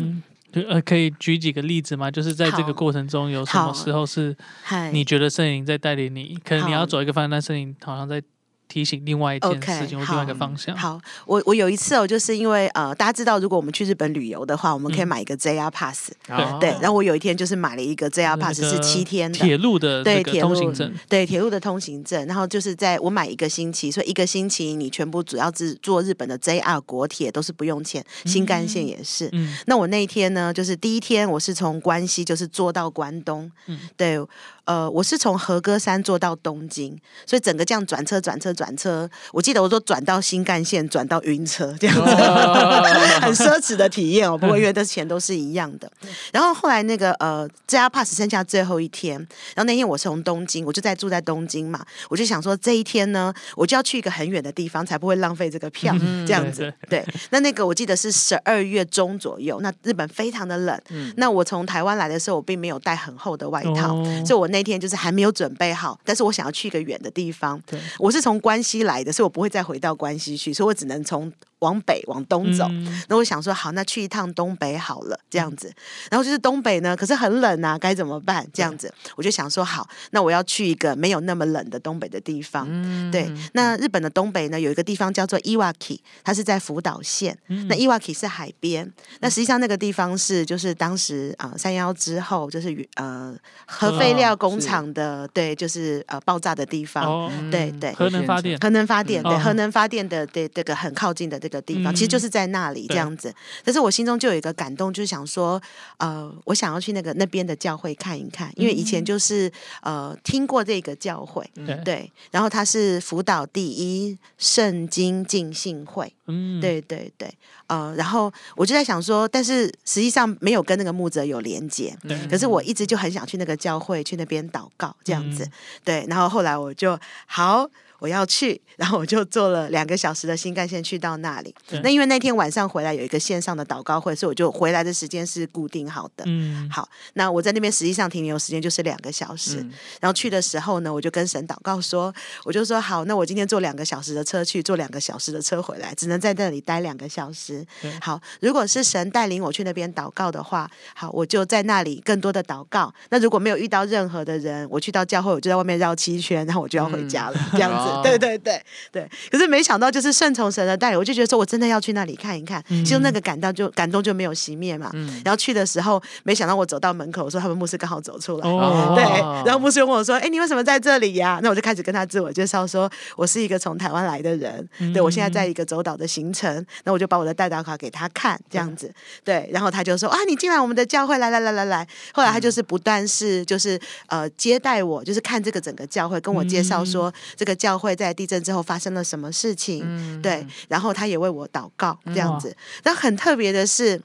[0.70, 2.10] 呃，可以举几个例子吗？
[2.10, 4.34] 就是在这个过程中，有什么时候是
[4.64, 6.40] 嗨，你觉得圣灵在带领你？
[6.46, 8.24] 可能你要走一个方向，但圣灵好像在
[8.68, 10.76] 提醒另外一件事情或另外一个方向。
[10.76, 16.70] 好，我我有一次哦，就是因为呃，大家知道，如果我们去日本旅游的话，我们可以嗯买一个 JR Pass，、哦对。
[16.82, 19.38] 然后我有一天就是买了一个 JR Pass，是七天的。
[19.40, 29.30] 铁路的对铁路通行证，对铁路的通行证，然后就是在我买一个星期，所以一个星期你全部主要是坐日本的 JR 国铁都是不用钱，新干线也是。
[29.32, 34.18] 嗯那我那一天呢，就是第一天我是从关西就是坐到关东，嗯对，
[34.66, 42.02] 呃，我是从和歌山坐到东京，所以整个这样转车转车转车，我记得我说转到新干线，转到晕车这样子，
[43.22, 44.38] 很奢侈的体验哦。
[44.38, 45.92] 不过因为这钱都是一样的。
[46.34, 49.18] 然后后来那个呃，JR Pass 剩下最后一天，
[49.56, 56.74] 然后那天我是从东京，我就在住在东京嘛，我就想说这一天呢，我就要去一个很远的地方，才不会浪费这个票，这样子。
[56.90, 60.82] 对，那那个我记得是十二月中左右，那日本非常的冷。
[61.18, 66.00] 那我从台湾来的时候，我并没有带很厚的外套，哦所以我那天就是还没有准备好。
[66.06, 72.66] 但是我想要去一个远的地方对，我是从关西来的，所以我不会再回到关西去，所以我只能从往北往东走。
[72.70, 75.72] 嗯那我想说，好，那去一趟东北好了，这样子。
[76.10, 78.46] 然后就是东北呢，可是很冷啊，该怎么办？
[78.54, 82.68] 这样子，我就想说，好，那我要去一个没有那么冷的东北的地方。
[82.70, 87.38] 嗯对，那日本的东北呢，有一个地方叫做伊瓦基它是在福岛县。
[87.48, 97.04] 嗯那伊瓦基是海边，那实际上那个地方是就是当时啊三幺之后，就是呃核废料工厂的、对，就是呃爆炸的地方。
[97.06, 103.32] 哦，对对核能发电，核能发电，对、核能发电的对这个很靠近的这个地方，其实就是在那里这样子。
[103.64, 105.62] 但是我心中就有一个感动，就是想说，
[105.98, 109.52] 呃，我想要去那个那边的教会看一看，因为以前就是
[109.84, 111.48] 呃听过这个教会，
[111.84, 117.32] 对，然后它是福岛第一圣经浸信会，嗯，对对对，
[117.68, 121.96] 呃，然后我就在想说，但是实际上没有跟那个牧者有连接，
[122.28, 125.48] 可是我一直就很想去那个教会去那边祷告这样子，
[125.84, 127.70] 对，然后后来我就好。
[128.06, 131.54] 我要去， 然后我就坐了两个小时的新干线去到那里。
[131.82, 136.24] 那因为那天晚上回来有一个线上的祷告会，所以我就回来的时间是固定好的。
[136.28, 139.58] 嗯，好，那我在那边实际上停留时间就是两个小时。
[140.00, 147.66] 然后去的时候呢，我就跟神祷告说，我就说好，那我今天坐两个小时的车去，坐两个小时的车回来，只能在那里待两个小时。
[148.00, 152.94] 好，如果是神带领我去那边祷告的话，好，我就在那里更多的祷告。
[153.10, 157.95] 那如果没有遇到任何的人，我去到教会，我就在外面绕七圈，然后我就要回家了，这样子。
[158.04, 164.92] 对对对对，可是没想到就是顺从神的带领，我就觉得说我真的要去那里看一看，其实那个感到就感动就没有熄灭嘛。
[165.24, 168.48] 然后去的时候，没想到我走到门口，说他们牧师刚好走出来，
[168.96, 169.04] 对，
[169.46, 178.92] 然后牧师又问我说：“哎，你为什么在这里呀？”那我就开始跟他自我介绍，说我是一个从台湾来的人，对我现在在一个走岛的行程，那我就把我的代祷卡给他看，这样子，
[179.24, 188.16] 对，然后他就说：“啊，你进来我们的教会，来来来来来。”后来他就是不断是就是呃接待我，就是看这个整个教会，跟我介绍说这个教会在。
[188.16, 190.22] 地震之后发生了什么事情？
[190.22, 192.56] 对，然后他也为我祷告，这样子。
[192.86, 194.02] 那很特别的是。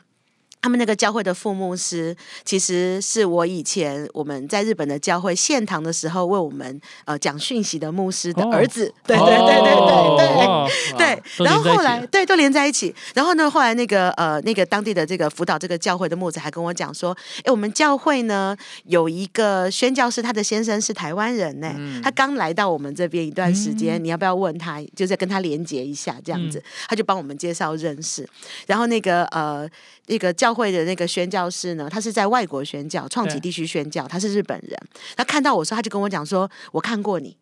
[0.62, 9.74] 他们那个教会的副牧师，其实是我以前我们在日本的教会献堂的时候为我们呃讲讯息的牧师的儿子，对对对对
[10.16, 11.46] 对对对。
[11.46, 12.94] 然后后来对都连在一起。
[13.14, 18.54] 然后呢，后来那个呃那个当地的这个辅导这个教会的牧者还跟我讲说，哎，我们教会呢
[18.84, 26.62] 有一个宣教师，他的先生是台湾人呢，他刚来到我们这边一段时间，你要不要问他，就是跟他连接一下这样子？
[26.86, 28.28] 他就帮我们介绍认识。
[28.66, 29.66] 然后那个呃。
[30.06, 34.78] 那个教会的那个宣教士呢，他是在外国宣教，创启地区宣教，他是日本人。
[35.16, 37.36] 他看到我说，他就跟我讲说：“我看过你。”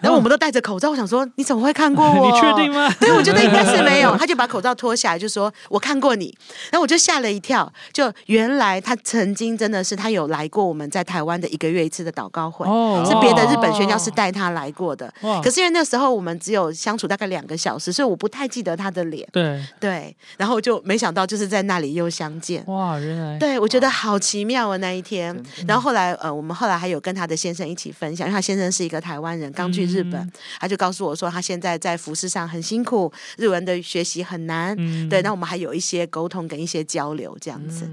[0.00, 2.26] 然后我们都戴着口罩，我想说你怎么会看过 我？
[2.26, 2.92] 你确定吗？
[3.00, 4.16] 对，我觉得应该是没有。
[4.18, 6.34] 他就把口罩脱下来，就说我看过你。
[6.70, 12.66] 然后我就吓了一跳，就原来他曾经真的是他有来过我们在台湾的一个月一次的祷告会，
[13.06, 15.12] 是别的日本宣教师带他来过的。
[15.42, 19.26] 可是因为那时候我们只有相处大概两个小时，所以我不太记得他的脸。
[19.32, 22.64] 对对，然后就没想到就是在那里又相见。
[22.66, 25.34] 哇，原来对我觉得好奇妙啊那一天。
[25.68, 29.83] 然后后来呃，我们后来还有跟他的先生一起分享，因为他先生是一个台湾人，刚去。
[29.84, 34.76] 日本，他就告诉我说，他现在在服饰上很辛苦，日文的学习很难。
[35.08, 37.90] 对，那我们还有一些沟通跟一些交流这样子。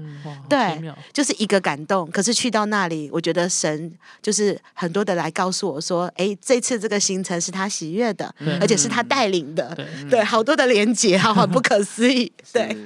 [0.48, 0.82] 对，
[1.12, 2.10] 就是一个感动。
[2.10, 9.76] 可是去到那里，我觉得神就是很多的来告诉我说，哎，这次这个行程是他喜悦的，而且是他带领的。
[10.10, 12.32] 对，好多的连接，好不可思议。
[12.52, 12.76] 对，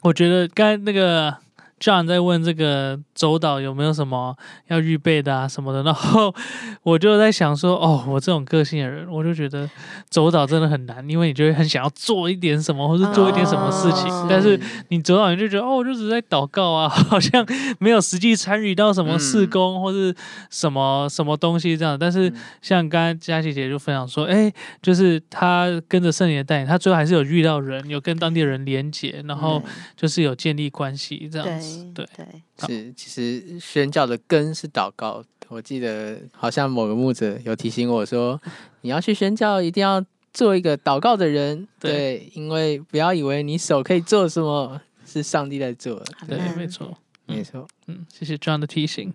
[0.00, 1.36] 我觉得刚才那个。
[1.80, 4.36] John 在问这个周导有没有什么
[4.68, 6.32] 要预备的啊什么的，然后
[6.84, 9.68] 我就在想说，哦，我这种个性的人，我就觉得
[10.10, 17.46] 周导真的很难，因为你就会很想要做一点什么，或是做一点什么事情，但是你周导你就觉得，哦，我就只是在祷告啊， 好像
[17.78, 20.14] 没有实际参与到什么事工或是
[20.50, 21.98] 什么什么东西这样。
[21.98, 24.52] 但是像刚刚佳琪姐就分享说，哎，
[24.82, 29.62] 就是他跟着圣灵的带领，他最后还是有遇到人，有跟当地人连接，然后
[29.96, 31.69] 就是有建立关系这样子。
[31.94, 32.26] 对对，
[32.66, 35.24] 是其实宣教的根是祷告。
[35.48, 38.40] 我记得好像某个牧者有提醒我说，
[38.82, 41.66] 你要去宣教，一定要做一个祷告的人。
[41.80, 46.00] 对，因为不要以为你手可以做什么，是上帝在做。
[46.28, 46.96] 对，没错，
[47.26, 47.66] 没错。
[47.88, 49.12] 嗯，谢谢 John 的提醒，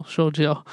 [0.00, 0.54] 我受教。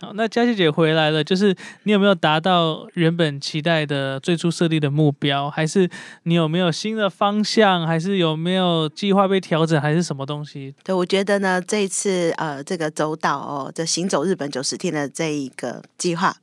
[0.00, 5.50] 好，那佳琪姐回来了，就是你有没有达到原本期待的最初设立的目标？
[5.50, 5.90] 还是
[6.22, 7.84] 你有没有新的方向？
[7.84, 9.78] 还是有没有计划被调整？
[9.80, 10.72] 还是什么东西？
[10.84, 16.34] 对，我觉得呢，这一次呃，这个走岛哦，这行走日本九十天的这一个计划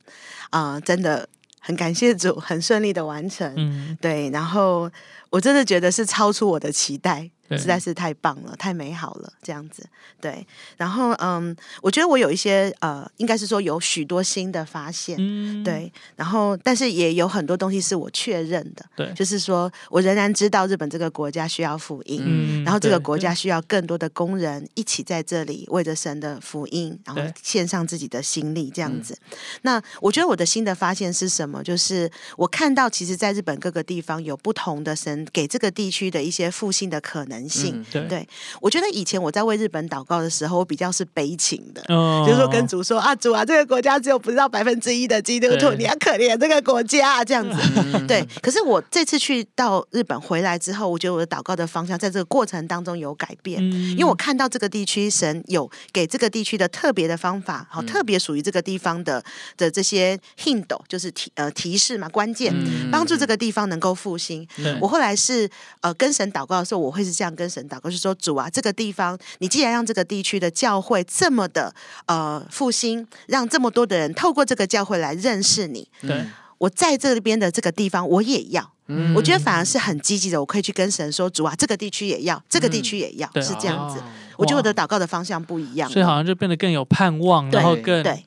[0.50, 1.26] 啊，真的
[1.58, 3.50] 很感谢主，很顺利的完成。
[3.56, 4.90] 嗯，对，然后
[5.30, 7.30] 我真的觉得是超出我的期待。
[7.50, 9.84] 实在是太棒了，太美好了，这样子
[10.20, 10.46] 对。
[10.76, 15.16] 然后嗯，我觉得我有一些呃，应该是说有许多新的发现，
[15.64, 15.90] 对。
[16.14, 19.12] 然后但是也有很多东西是我确认的，对。
[19.14, 29.16] 就是说我仍然知道日本这个国家需要福音，然后这个国家需要更多的工人一起在这里为着神的福音，然后献上自己的心力，这样子。
[29.62, 31.62] 那我觉得我的新的发现是什么？
[31.62, 37.76] 就是我看到其实在日本各个地方有不同的神神给这个地区的一些复兴的可能性。
[37.76, 38.28] 嗯对对
[38.60, 41.82] 我觉得以前我在为日本祷告的时候，我比较是悲情的。
[41.88, 47.56] 哦就是说跟主说啊，主啊，这个国家只有不到百分之一的基督徒，你要可怜这个国家、啊、这样子。
[47.76, 53.60] 嗯对，可是我这次去到日本回来之后，我觉得我的祷告的方向在这个过程当中有改变。
[53.62, 59.22] 嗯因为我看到这个地区神有给这个地区的特别的方法，好、嗯特别属于这个地方的
[59.56, 64.46] 的这些 hint，就是提呃提示嘛，关键、嗯帮助这个地方能够复兴。
[64.80, 65.48] 我后来是
[65.80, 71.74] 呃跟神祷告的时候，我会是这样跟神祷告，是说主啊，这个地方你既然让这个地区的教会这么的
[72.06, 76.24] 呃复兴，让这么多的人透过这个教会来认识你，对。
[76.58, 78.72] 我在这边的这个地方我也要。
[78.86, 79.14] 嗯。
[79.14, 83.98] 我觉得反而是很积极的，我可以去跟神说：“主啊，这个地区也要，这个地区也要，对是这样子。
[83.98, 84.02] 哦。
[84.38, 88.24] 我觉得我的祷告的方向不一样，所以好像就变得更有盼望，然后更对，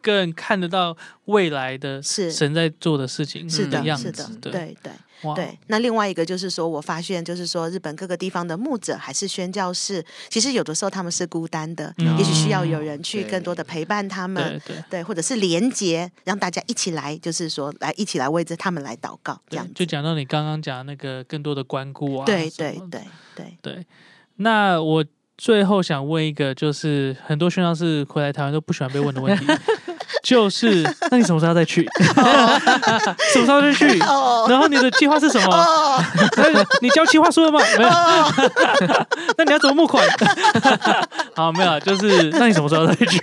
[0.00, 0.96] 更看得到
[1.26, 4.92] 未来的是神在做的事情是的，样是的子，，对对
[5.22, 5.58] 哇对。
[5.68, 14.76] 那另外一个就是说，我发现就是说，日本各个地方的牧者还是宣教士，其实有的时候他们是孤单的，嗯也许需要有人去更多的陪伴他们对。
[14.76, 23.00] 对对，或者是连接，让大家一起来，就是说来一起来为着他们来祷告，这样，就讲到你刚刚讲那个更多的关顾啊，对对对
[23.34, 23.86] 对，对。
[24.36, 25.04] 那我
[25.42, 29.44] 最后想问一个，就是很多宣教士回来台湾都不喜欢被问的问题，
[30.22, 31.88] 就是那你什么时候再去？
[33.32, 33.98] 什么时候再去？
[34.00, 36.04] 哦 然后你的计划是什么？
[36.80, 37.60] 你交计划书了吗？
[37.78, 37.90] 没有。
[39.36, 40.06] 那你要怎么募款？
[41.34, 43.20] 好，没有，就是那你什么时候再去？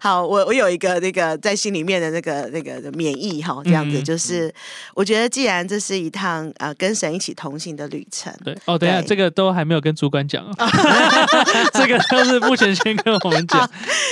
[0.00, 4.52] 好，我我有一个那个在心里面的那个那个免疫哈，这样子嗯就是，
[4.94, 10.54] 我觉得既然这是一趟呃跟神一起同行的旅程，对，哦，等一下，这个都还没有跟主管讲哦，
[11.74, 13.68] 这个都是目前先跟我们讲，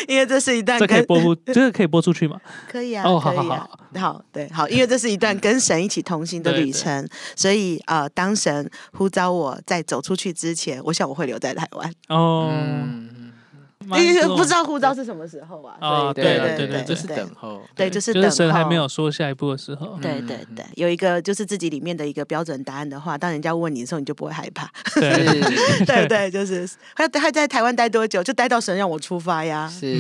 [0.07, 1.07] 因为这是一段这可以跟
[1.47, 2.41] 这个 可以播出去吗？
[2.69, 3.69] 可以啊，哦好可以啊。
[3.95, 4.25] 好好。
[4.33, 6.65] 对好，因为这是一段跟神一起同行的 对对。
[6.67, 12.53] 旅程，所以呃，当神呼召我在走出去之前，我想我会留在台湾，哦，
[13.97, 18.37] 因为不知道护照是什么时候啊，对了对对这是等候，对，就是就是等候。
[18.37, 24.71] 神还没有说下一步的时候，对对对，有一个就是自己里面的一个标准答案的话，当人家问你的时候，你就不会害怕。
[24.95, 29.69] 对，对 对， 就是他他在台湾待多久，就待到神让我出发呀。
[29.69, 29.97] 是。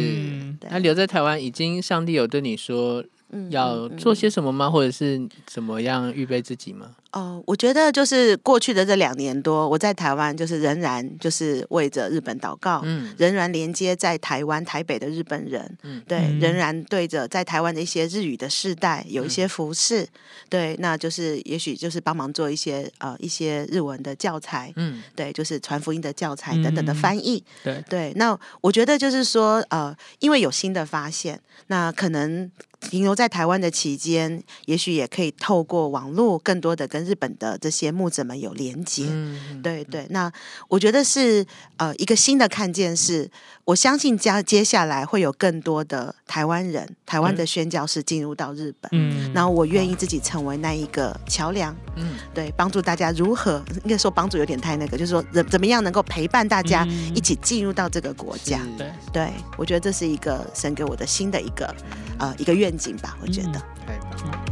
[0.70, 4.70] 那留在台湾，已经上帝有对你说嗯要嗯做些什么吗？
[4.70, 6.94] 或者是怎么样预备自己吗？
[7.12, 20.06] 哦，我觉得就是过去的这两年多，我在台湾就是仍然就是为着日本祷告，嗯仍然连接在台湾台北的日本人，嗯对，嗯仍然对着在台湾的一些日语的世代有一些服饰，
[20.50, 32.50] 对，那就是也许就是帮忙做一些呃一些日文的教材，嗯对，就是传福音的教材等等的嗯翻译，对，对，那我觉得就是说，呃，因为有新的发现，那可能
[32.80, 39.06] 停留在台湾的期间，也许也可以透过网络，更多的跟日本的这些牧者们有连接。
[39.08, 40.30] 嗯，对对，那
[40.68, 41.44] 我觉得是
[41.76, 43.28] 呃一个新的看见是，
[43.64, 58.58] 我相信将接下来会有更多的台湾人、台湾的宣教士进入到日本，嗯，然后我愿意自己成为那一个桥梁，嗯对，帮助大家如何应该说帮助有点太那个，就是说怎怎么样能够陪伴大家嗯一起进入到这个国家。
[58.58, 61.74] 是对，对，我觉得这是一个神给我的新的一个
[62.18, 63.52] 呃一个愿景吧，我觉得。
[63.86, 64.44] 太棒了，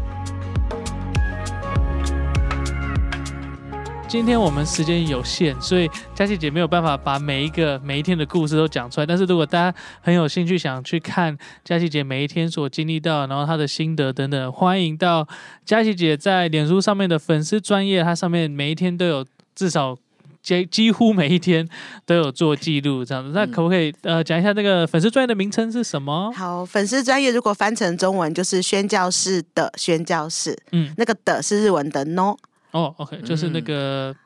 [4.09, 9.07] 今天我们时间有限，所以佳琪姐没有办法把每一个每一天的故事都讲出来。
[9.07, 15.27] 但是如果大家很有兴趣想去看佳琪姐每一天所经历到，然后她的心得等等，欢迎到
[15.65, 19.99] 佳琪姐在脸书上面的粉丝专业，它上面每一天都有至少。
[20.47, 21.69] 几几乎每一天
[22.05, 23.33] 都有做记录，这样子。
[23.35, 23.51] 那嗯。
[23.51, 26.31] 可不可以呃讲一下那个粉丝专业的名称是什么？
[26.33, 32.37] 好，粉丝专业如果翻成中文就是宣教士的宣教士，嗯，那个的是日文的 no，
[32.71, 34.17] 哦，OK，就是那嗯个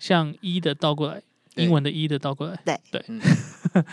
[0.00, 1.22] 像一的倒过来，
[1.54, 2.58] 对英文的一的倒过来。
[2.64, 2.80] 对。
[2.90, 3.04] 对，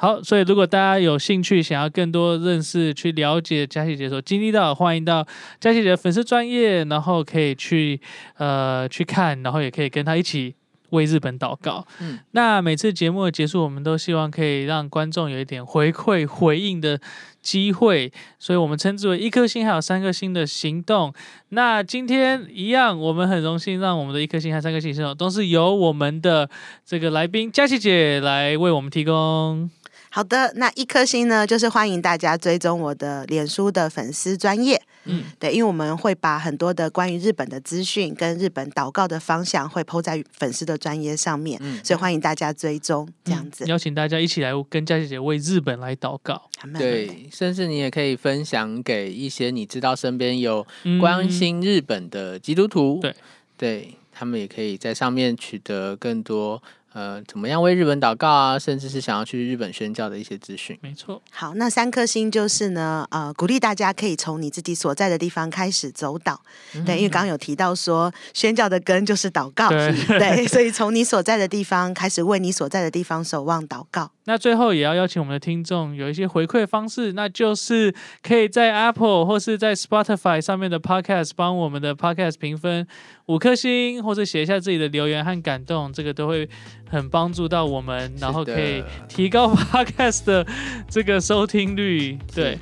[0.00, 5.26] 好，所以如果大家有兴趣，想要更多认识、去了解佳琪姐所经历到，欢迎到
[5.60, 8.00] 佳琪姐的粉丝专业，然后可以去
[8.38, 10.54] 呃去看，然后也可以跟她一起。
[10.90, 11.86] 为日本祷告。
[12.00, 17.00] 嗯那每次节目的结束，我们都希望可以让观众有一点回馈、回应的
[17.40, 21.14] 机会，所以我们称之为一颗星还有三颗星的行动。
[21.50, 26.50] 那今天一样，我们很荣幸让我们的一颗星和三颗星行动都是由我们的
[26.84, 29.70] 这个来宾佳琪姐来为我们提供。
[30.12, 34.80] 好的，那一颗星呢，就是欢迎大家追踪我的脸书的粉丝专业。
[35.04, 43.64] 嗯，对，因为我们会把很多的关于日本的资讯跟日本祷告的方向会 PO 在粉丝的专业上面，嗯所以欢迎大家追踪这样子。
[43.66, 46.42] 邀请大家一起来跟佳姐姐为日本来祷告。
[46.76, 53.14] 对，甚至你也可以分享给一些你知道身边有嗯关心日本的基督徒，对，
[53.56, 60.78] 对他们也可以在上面取得更多呃怎么样为日本祷告啊，甚至是想要去日本宣教的一些资讯。
[60.80, 66.36] 没错，好，那三颗星就是呢，呃，鼓励大家可以从你自己所在的地方开始走祷。
[66.84, 74.10] 对，因为刚刚有提到说，宣教的根就是祷告，对 对，所以从你所在的地方开始为你所在的地方守望祷告。
[74.24, 82.86] 那最后也要邀请我们的听众有一些回馈方式，那就是可以在 Apple 或是在 Spotify 上面的 Podcast 帮我们的 Podcast 评分
[83.30, 86.48] 五颗星，或者写一下自己的留言和感动，这个都会
[86.90, 90.44] 很帮助到我们，然后可以提高 Podcast 的
[90.88, 92.18] 这个收听率。
[92.34, 92.58] 对，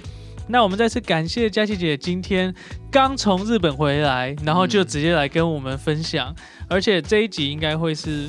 [0.48, 2.54] 那我们再次感谢佳琪姐今天
[2.90, 4.86] 刚从日本回来，然后就嗯。
[4.86, 6.36] 直接来跟我们分享，
[6.68, 8.28] 而且这一集应该会是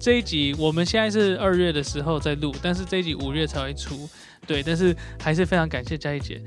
[0.00, 4.08] 这一集，我们现在是二月的时候在录，但是这一集五月才会出，
[4.46, 6.42] 对，但是还是非常感谢佳琪姐，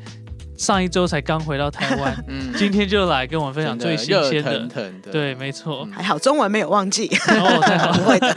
[0.57, 4.51] 上一周才刚回到台湾， 嗯，今天就来跟我们分享最新热鲜的。
[4.51, 8.35] 腾，腾的，对，没错，还好中文没有忘记，哦，太好 会的。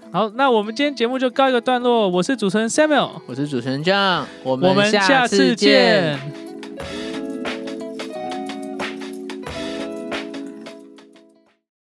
[0.10, 5.54] 好，那我们今天节目就告一个段落，我是主持人 Samuel，我是主持人 John，我我们下次。
[5.54, 6.43] 见。